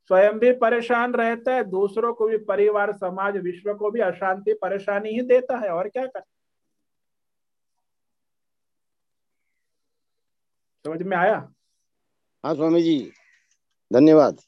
स्वयं 0.09 0.39
भी 0.39 0.51
परेशान 0.53 1.13
रहता 1.13 1.53
है 1.55 1.63
दूसरों 1.63 2.13
को 2.13 2.27
भी 2.27 2.37
परिवार 2.45 2.91
समाज 2.93 3.37
विश्व 3.37 3.73
को 3.73 3.91
भी 3.91 3.99
अशांति 3.99 4.53
परेशानी 4.53 5.09
ही 5.09 5.21
देता 5.21 5.57
है 5.57 5.69
और 5.69 5.89
क्या 5.89 6.05
करता 6.05 6.31
समझ 10.85 11.01
में 11.01 11.17
आया? 11.17 11.37
हाँ 12.43 12.53
स्वामी 12.55 12.81
जी 12.81 12.97
धन्यवाद। 13.91 14.41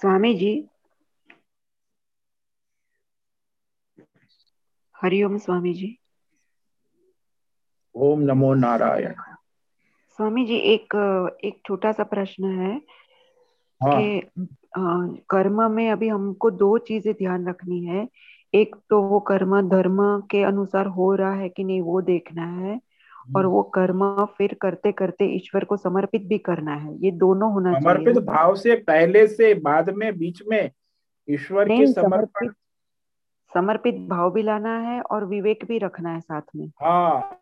स्वामी 0.00 0.34
जी 0.34 0.52
हरिओम 4.94 5.36
स्वामी 5.38 5.74
जी 5.74 5.96
ओम 7.94 8.20
नमो 8.20 8.54
नारायण। 8.54 9.33
स्वामी 10.16 10.44
जी 10.46 10.56
एक 10.56 10.94
एक 11.44 11.58
छोटा 11.66 11.92
सा 11.92 12.04
प्रश्न 12.04 12.44
है 12.44 12.74
हाँ। 13.80 14.02
कि 14.02 14.22
कर्म 15.30 15.70
में 15.70 15.90
अभी 15.90 16.08
हमको 16.08 16.50
दो 16.50 16.78
चीज़ें 16.78 17.14
ध्यान 17.14 17.48
रखनी 17.48 17.84
है। 17.84 18.08
एक 18.54 18.76
तो 18.90 19.02
वो 19.02 19.20
कर्म 19.20 19.60
धर्म 19.68 20.20
के 20.30 20.42
अनुसार 20.42 20.86
हो 20.86 21.14
रहा 21.14 21.32
है 21.34 21.48
कि 21.48 21.64
नहीं 21.64 21.80
वो 21.80 22.00
देखना 22.00 22.46
है 22.46 22.80
और 23.36 23.46
वो 23.46 23.62
कर्म 23.62 24.24
फिर 24.38 24.56
करते 24.62 24.92
करते 24.92 25.24
ईश्वर 25.24 25.64
को 25.64 25.76
समर्पित 25.76 26.22
भी 26.22 26.38
करना 26.38 26.74
है। 26.74 26.96
ये 26.98 27.10
दोनों 27.10 27.52
होना 27.52 27.80
समर्पित 27.80 28.18
भाव 28.18 28.54
से 28.54 28.74
पहले 28.74 29.26
से 29.26 29.54
बाद 29.54 29.90
में 29.90 30.18
बीच 30.18 30.42
में 30.48 30.70
ईश्वर 31.30 31.68
के 31.68 31.86
समर्पित 31.86 32.52
समर्पित 33.54 33.94
भाव 33.94 34.30
भी 34.30 34.42
लाना 34.42 34.78
है 34.78 35.00
और 35.00 35.24
विवेक 35.24 35.64
भी 35.64 35.78
रखना 35.78 36.10
है 36.10 36.20
साथ 36.20 36.42
में। 36.56 36.66
हाँ। 36.82 37.38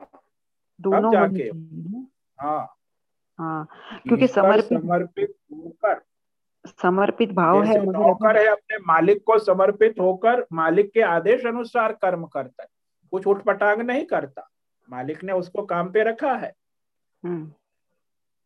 दोनों 0.80 1.12
जाके। 1.12 1.50
हाँ। 2.42 2.74
हाँ 3.38 3.68
क्योंकि 4.08 4.26
समर्पित 4.26 4.80
समर्पित 4.80 5.34
होकर 5.52 6.00
समर्पित 6.66 7.32
भाव 7.32 7.62
है 7.62 7.86
नौकर 7.86 8.38
है 8.38 8.46
अपने 8.46 8.76
मालिक 8.78 9.22
को 9.26 9.38
समर्पित 9.38 9.94
होकर 10.00 10.46
मालिक 10.52 10.90
के 10.92 11.00
आदेश 11.02 11.46
अनुसार 11.46 11.92
कर्म 11.92 12.24
करता 12.24 12.62
है। 12.62 12.68
कुछ 13.10 13.26
उठपटांग 13.26 13.80
नहीं 13.82 14.04
करता। 14.04 14.48
मालिक 14.90 15.24
ने 15.24 15.32
उसको 15.32 15.62
काम 15.62 15.90
पे 15.92 16.02
रखा 16.02 16.32
है। 16.32 16.52
हम्म, 17.24 17.52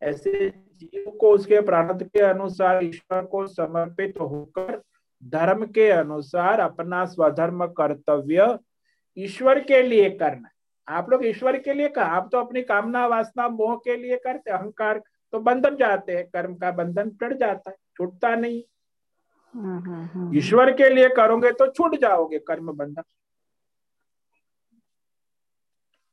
ऐसे 0.01 0.49
जीव 0.49 1.11
को 1.11 1.31
उसके 1.31 1.61
प्रारब्ध 1.61 2.03
के 2.03 2.19
अनुसार 2.19 2.83
ईश्वर 2.83 3.25
को 3.25 3.47
समर्पित 3.47 4.19
होकर 4.19 4.81
धर्म 5.25 5.65
के 5.65 5.89
अनुसार 5.89 6.59
अपना 6.59 7.05
स्वधर्म 7.05 7.65
कर्तव्य 7.67 8.59
ईश्वर 9.17 9.59
के 9.59 9.81
लिए 9.81 10.09
करना 10.09 10.49
आप 10.87 11.09
लोग 11.09 11.25
ईश्वर 11.25 11.57
के 11.59 11.73
लिए 11.73 11.87
कहा 11.89 12.05
आप 12.05 12.29
तो 12.31 12.37
अपनी 12.37 12.61
कामना 12.61 13.05
वासना 13.07 13.47
मोह 13.49 13.75
के 13.75 13.95
लिए 13.97 14.17
करते 14.17 14.51
अहंकार 14.51 15.01
तो 15.33 15.39
बंधन 15.39 15.75
जाते 15.75 16.15
हैं 16.15 16.25
कर्म 16.27 16.55
का 16.55 16.71
बंधन 16.71 17.09
चढ़ 17.11 17.33
जाता 17.33 17.69
है 17.69 17.75
छूटता 17.97 18.35
नहीं। 18.35 18.61
हम्म, 19.53 19.77
हम्म, 19.79 20.05
हम्म, 20.05 20.37
ईश्वर 20.37 20.71
के 20.73 20.89
लिए 20.89 21.09
करोगे 21.09 21.51
तो 21.51 21.67
छूट 21.67 21.95
जाओगे 21.95 22.39
कर्म 22.39 22.71
बंधन। 22.71 23.03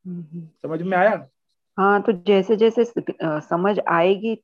हम्म, 0.06 0.20
हम्म। 0.22 0.46
समझ 0.62 0.82
में 0.82 0.96
आया? 0.98 1.28
हाँ 1.78 2.02
तो 2.02 2.12
जैसे 2.12 2.56
जैसे 2.56 2.84
समझ 3.22 3.78
आएगी 3.88 4.34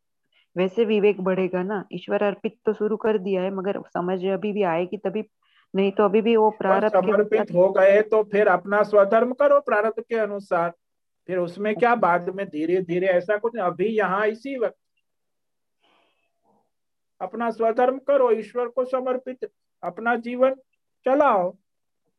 वैसे 0.56 0.84
विवेक 0.84 1.20
बढ़ेगा 1.20 1.62
ना। 1.62 1.84
ईश्वर 1.92 2.22
अर्पित 2.22 2.56
तो 2.66 2.72
शुरू 2.72 2.96
कर 2.96 3.18
दिया 3.18 3.42
है 3.42 3.50
मगर 3.50 3.80
समझ 3.88 4.24
अभी 4.26 4.52
भी 4.52 4.62
आएगी 4.64 4.96
तभी 4.96 5.22
नहीं 5.74 5.90
तो 5.92 6.04
अभी 6.04 6.20
भी 6.22 6.36
वो 6.36 6.50
प्रारब्ध 6.50 6.92
समर्पित 6.92 7.50
हो 7.54 7.68
गए 7.70 8.00
तो 8.02 8.22
फिर 8.22 8.48
अपना 8.48 8.82
स्वधर्म 8.82 9.32
करो 9.32 9.60
प्रारब्ध 9.60 10.02
के 10.02 10.16
अनुसार। 10.16 10.72
फिर 11.28 11.38
उसमें 11.38 11.74
क्या 11.76 11.94
बाद 11.94 12.28
में 12.28 12.46
धीरे 12.48 12.80
धीरे 12.82 13.06
ऐसा 13.06 13.36
कुछ 13.36 13.56
अभी 13.56 13.86
यहाँ 13.86 14.26
इसी 14.26 14.56
वक्त। 14.58 14.76
अपना 17.20 17.50
स्वधर्म 17.50 17.98
करो 17.98 18.30
ईश्वर 18.30 18.68
को 18.68 18.84
समर्पित 18.84 19.48
अपना 19.82 20.14
जीवन 20.16 20.54
चलाओ। 21.06 21.56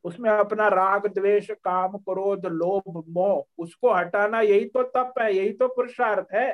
उसमें 0.04 0.30
अपना 0.30 0.68
राग 0.68 1.08
द्वेष 1.08 1.49
काम 1.52 1.97
क्रोध 1.97 2.45
लोभ 2.45 3.04
मोह 3.10 3.43
उसको 3.58 3.93
हटाना 3.93 4.41
यही 4.41 4.66
तो 4.66 4.84
तप 4.84 5.14
है 5.20 5.34
यही 5.36 5.54
तो 5.54 5.68
पुरुषार्थ 5.68 6.34
है। 6.34 6.49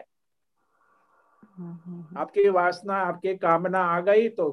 हम्म, 1.57 1.71
हम्म, 1.71 2.01
हम्म, 2.01 2.17
आपकी 2.17 2.49
वासना 2.49 2.95
आपकी 2.95 3.35
कामना 3.35 3.79
आ 3.79 3.99
गई 3.99 4.27
तो 4.29 4.49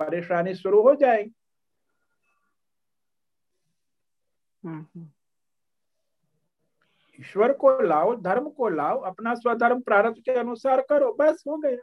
परेशानी 0.00 0.54
शुरू 0.54 0.82
हो 0.82 0.94
जाएगी। 0.94 1.34
ईश्वर 7.20 7.52
को 7.52 7.80
लाओ 7.80 8.16
धर्म 8.16 8.50
को 8.50 8.68
लाओ 8.68 8.98
अपना 8.98 9.34
स्वधर्म 9.34 9.80
प्रारब्ध 9.80 10.18
के 10.18 10.32
अनुसार 10.32 10.80
करो 10.80 11.16
बस 11.20 11.44
हो 11.48 11.56
गया। 11.56 11.78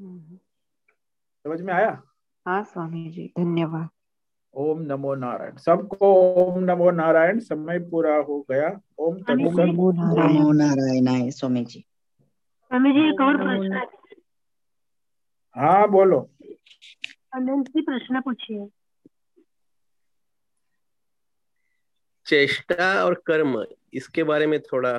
हम्म। 0.00 0.36
समझ 1.42 1.60
में 1.60 1.74
आया? 1.74 2.02
हाँ 2.46 2.64
स्वामी 2.64 3.10
जी 3.10 3.32
धन्यवाद। 3.38 3.88
ओम 4.54 4.80
नमो 4.80 5.14
नारायण। 5.14 5.56
सबको 5.56 6.12
ओम 6.14 6.64
नमो 6.64 6.90
नारायण 6.90 7.38
समय 7.38 7.78
पूरा 7.78 8.16
हो 8.16 8.46
गया। 8.50 8.80
ओम 8.98 9.16
नमो 9.30 9.92
नारायण। 10.52 11.30
स्वामी 11.30 11.64
जी 11.64 11.80
स्वामी 12.62 12.92
जी 12.92 13.00
एक 13.00 13.20
और 13.20 13.36
प्रश्न। 13.36 13.74
है 13.74 13.86
हाँ 15.56 15.88
बोलो। 15.88 16.30
अनंत 17.36 17.68
जी 17.68 17.80
प्रश्न 17.82 18.20
पूछिए। 18.20 18.66
चेष्टा 22.26 23.04
और 23.04 23.14
कर्म 23.26 23.64
इसके 23.94 24.22
बारे 24.24 24.46
में 24.46 24.58
थोड़ा 24.62 24.92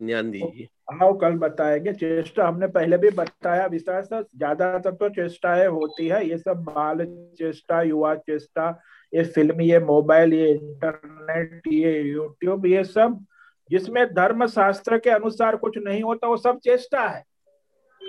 ध्यान 0.00 0.30
दीजिए। 0.30 0.68
आओ 0.92 1.12
कल 1.18 1.36
बताएँगे। 1.38 1.92
चेष्टा 1.92 2.46
हमने 2.48 2.66
पहले 2.66 2.96
भी 2.98 3.10
बताया 3.10 3.66
विस्तार 3.66 4.02
से। 4.04 4.22
ज़्यादातर 4.22 4.94
तो 4.94 5.08
चेष्टाएँ 5.08 5.66
होती 5.68 6.08
है। 6.08 6.24
ये 6.28 6.38
सब 6.38 6.62
बाल 6.64 7.04
चेष्टा 7.38 7.80
युवा 7.82 8.14
चेष्टा 8.28 8.68
ये 9.12 9.24
फ़िल्म 9.24 9.60
ये 9.60 9.78
मोबाइल 9.80 10.34
ये 10.34 10.50
इंटरनेट 10.52 11.66
ये 11.72 12.00
यूट्यूब 12.02 12.66
ये 12.66 12.84
सब 12.84 13.24
जिसमें 13.70 14.06
धर्म 14.14 14.46
शास्त्र 14.46 14.98
के 14.98 15.10
अनुसार 15.10 15.56
कुछ 15.56 15.78
नहीं 15.78 16.02
होता 16.02 16.28
वो 16.28 16.36
सब 16.36 16.58
चेष्टा 16.58 17.06
है। 17.08 17.24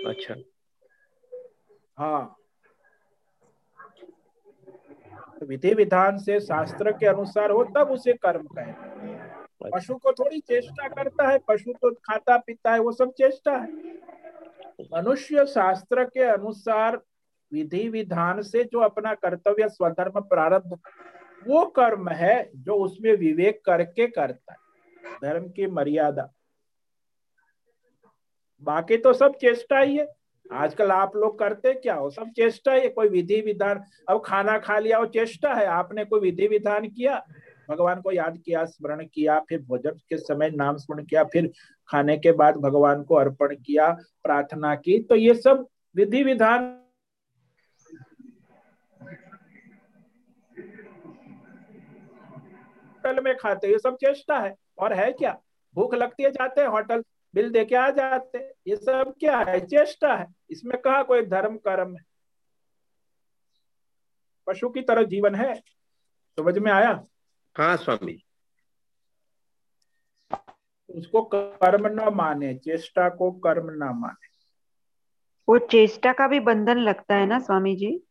अच्छा। 0.06 0.34
हाँ 1.98 2.36
तो 5.35 5.35
विधि 5.46 5.74
विधान 5.74 6.18
से 6.18 6.40
शास्त्र 6.40 6.92
के 6.92 7.06
अनुसार 7.06 7.50
हो, 7.50 7.64
तब 7.64 7.90
उसे 7.90 8.12
कर्म 8.12 8.46
कहते 8.46 9.06
हैं 9.06 9.46
पशु 9.74 9.94
को 9.94 10.12
थोड़ी 10.12 10.40
चेष्टा 10.40 10.88
करता 10.88 11.28
है, 11.28 11.38
पशु 11.38 11.72
तो 11.72 11.90
खाता 11.94 12.36
पीता 12.36 12.72
है, 12.72 12.78
वो 12.78 12.92
सब 12.92 13.12
चेष्टा 13.12 13.56
है। 13.56 13.72
मनुष्य 14.94 15.46
शास्त्र 15.46 16.04
के 16.04 16.22
अनुसार 16.22 17.00
विधि 17.52 17.88
विधान 17.88 18.42
से 18.42 18.64
जो 18.64 18.80
अपना 18.80 19.14
कर्तव्य 19.14 19.68
स्वधर्म 19.68 20.20
प्रारब्ध, 20.20 20.78
वो 21.46 21.64
कर्म 21.66 22.08
है 22.08 22.50
जो 22.56 22.74
उसमें 22.74 23.12
विवेक 23.12 23.60
करके 23.64 24.06
करता 24.06 24.52
है। 24.52 24.58
धर्म 25.22 25.48
की 25.48 25.66
मर्यादा। 25.66 26.28
बाकी 28.62 28.96
तो 28.96 29.12
सब 29.12 29.34
चेष्टा 29.34 29.78
ही 29.78 29.96
है। 29.96 30.06
आजकल 30.52 30.90
आप 30.90 31.16
लोग 31.16 31.38
करते 31.38 31.72
क्या 31.74 31.94
हो? 31.94 32.10
सब 32.10 32.30
चेष्टा 32.30 32.72
है, 32.72 32.88
कोई 32.88 33.08
विधि 33.08 33.40
विधान। 33.40 33.84
अब 34.08 34.22
खाना 34.24 34.58
खा 34.58 34.78
लिया, 34.78 34.98
वो 34.98 35.06
चेष्टा 35.06 35.54
है। 35.54 35.66
आपने 35.66 36.04
कोई 36.04 36.20
विधि 36.20 36.46
विधान 36.46 36.88
किया? 36.88 37.26
भगवान 37.70 38.00
को 38.00 38.12
याद 38.12 38.42
किया, 38.44 38.64
स्मरण 38.64 39.06
किया, 39.14 39.40
फिर 39.40 39.62
भोजन 39.62 39.90
के 39.90 40.16
समय 40.16 40.50
नाम 40.50 40.76
स्मरण 40.76 41.04
किया, 41.04 41.24
फिर 41.24 41.52
खाने 41.88 42.16
के 42.16 42.32
बाद 42.32 42.56
भगवान 42.56 43.02
को 43.02 43.14
अर्पण 43.14 43.56
किया, 43.56 43.90
प्रार्थना 44.22 44.74
की। 44.74 45.02
तो 45.02 45.14
ये 45.14 45.34
सब 45.34 45.66
विधि 45.96 46.22
विधान 46.22 46.82
होटल 53.04 53.22
में 53.24 53.36
खाते 53.36 53.68
ये 53.68 53.78
सब 53.78 53.96
चेष्टा 53.96 54.38
है। 54.38 54.54
और 54.78 54.92
है 54.92 55.12
क्या? 55.12 55.40
भूख 55.74 55.94
लगती 55.94 56.22
है, 56.22 56.30
जाते 56.30 56.60
हैं 56.60 56.68
होटल। 56.68 57.02
बिल 57.36 57.50
दे 57.50 57.64
के 57.64 57.74
आ 57.76 57.90
जाते। 57.90 58.38
ये 58.66 58.76
सब 58.76 59.14
क्या 59.20 59.38
है? 59.38 59.66
चेष्टा 59.66 60.14
है। 60.16 60.26
इसमें 60.50 60.80
कहा 60.82 61.02
कोई 61.02 61.22
धर्म 61.22 61.56
कर्म 61.56 61.96
है? 61.96 62.04
पशु 64.46 64.68
की 64.68 64.82
तरह 64.82 65.02
जीवन 65.02 65.34
है। 65.34 65.54
समझ 66.38 66.58
में 66.58 66.72
आया? 66.72 67.04
हाँ 67.58 67.76
स्वामी। 67.76 68.22
उसको 70.90 71.22
कर्म 71.22 71.86
न 71.86 72.14
माने 72.14 72.54
चेष्टा 72.54 73.08
को 73.08 73.30
कर्म 73.32 73.70
न 73.70 73.90
माने। 73.94 74.28
वो 75.48 75.58
चेष्टा 75.58 76.12
का 76.12 76.28
भी 76.28 76.40
बंधन 76.40 76.78
लगता 76.78 77.14
है 77.14 77.26
ना 77.26 77.38
स्वामी 77.38 77.76
जी 77.76 78.02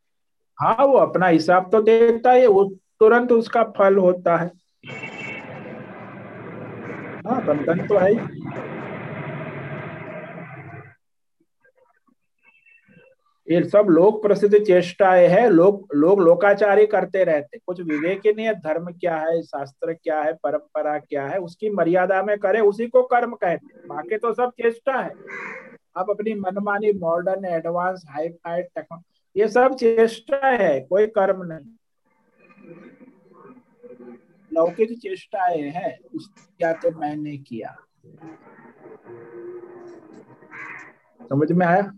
हाँ 0.61 0.85
वो 0.85 0.97
अपना 0.97 1.27
हिसाब 1.27 1.71
तो 1.71 1.81
देता 1.81 2.31
है 2.31 2.47
वो 2.47 2.63
तुरंत 2.99 3.31
उसका 3.31 3.63
फल 3.63 3.97
होता 3.97 4.37
है। 4.37 4.51
हाँ 7.27 7.45
बंधन 7.45 7.87
तो 7.87 7.97
है। 7.97 8.74
ये 13.47 13.61
सब 13.63 13.87
लोक 13.89 14.21
प्रसिद्ध 14.21 14.57
चेष्टाएँ 14.57 15.27
है 15.27 15.49
लोग 15.49 15.87
लोग 15.95 16.21
लोकाचारी 16.21 16.85
करते 16.85 17.23
रहते 17.23 17.57
कुछ 17.57 17.81
विवेक 17.81 18.21
ही। 18.25 18.31
नहीं 18.33 18.45
है 18.45 18.53
धर्म 18.55 18.85
क्या 18.91 19.17
है, 19.17 19.41
शास्त्र 19.43 19.93
क्या 19.93 20.21
है, 20.21 20.33
परंपरा 20.33 20.97
क्या 20.99 21.25
है, 21.27 21.37
उसकी 21.37 21.69
मर्यादा 21.69 22.21
में 22.23 22.37
करे, 22.37 22.59
उसी 22.61 22.87
को 22.87 23.03
कर्म 23.03 23.33
कहते 23.33 23.87
बाकी 23.87 24.17
तो 24.17 24.33
सब 24.33 24.51
चेष्टा 24.51 24.93
है। 24.93 25.11
आप 25.97 26.09
अपनी 26.09 26.33
मनमानी 26.33 26.91
modern 26.99 27.45
advance 27.45 28.03
hi 28.09 28.29
fi 28.29 28.61
techno 28.61 29.01
ये 29.35 29.47
सब 29.47 29.75
चेष्टा 29.75 30.47
है, 30.47 30.79
कोई 30.81 31.07
कर्म 31.07 31.43
नहीं। 31.43 31.73
लौकिक 34.51 34.97
चेष्टाएँ 34.99 35.69
है 35.69 35.97
उस 36.15 36.29
क्या 36.57 36.71
तो 36.73 36.91
मैंने 36.99 37.37
किया। 37.37 37.75
समझ 41.29 41.51
में 41.51 41.65
आया? 41.65 41.91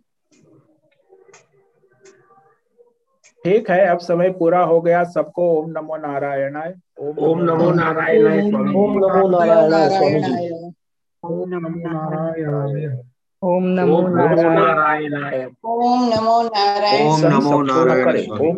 ठीक 3.48 3.70
है 3.70 3.80
अब 3.88 4.00
समय 4.00 4.30
पूरा 4.40 4.62
हो 4.64 4.80
गया। 4.82 5.04
सबको 5.16 5.44
ओम 5.60 5.70
नमो 5.72 5.98
नारायणाय। 5.98 6.74
ओम 7.00 7.44
नमो 7.44 7.70
नारायणाय 7.74 8.40
ओम 8.76 8.98
नमो 8.98 9.28
नारायणाय 9.30 9.90
स्वामी 9.90 10.20
जी। 10.22 10.34
ओम 11.24 11.50
नमो 11.50 11.70
नारायण 11.84 12.98
ओम 13.42 13.66
नमो 13.70 14.00
नमो 14.08 14.36
नारायण 14.36 14.54
नारायणाय। 14.54 15.46
ओम 15.66 16.04
नमो 16.10 16.42
नारायण। 16.44 17.08
ओम 17.08 17.22
नमो 17.26 17.62
नारायण 17.64 18.32
ओम 18.40 18.58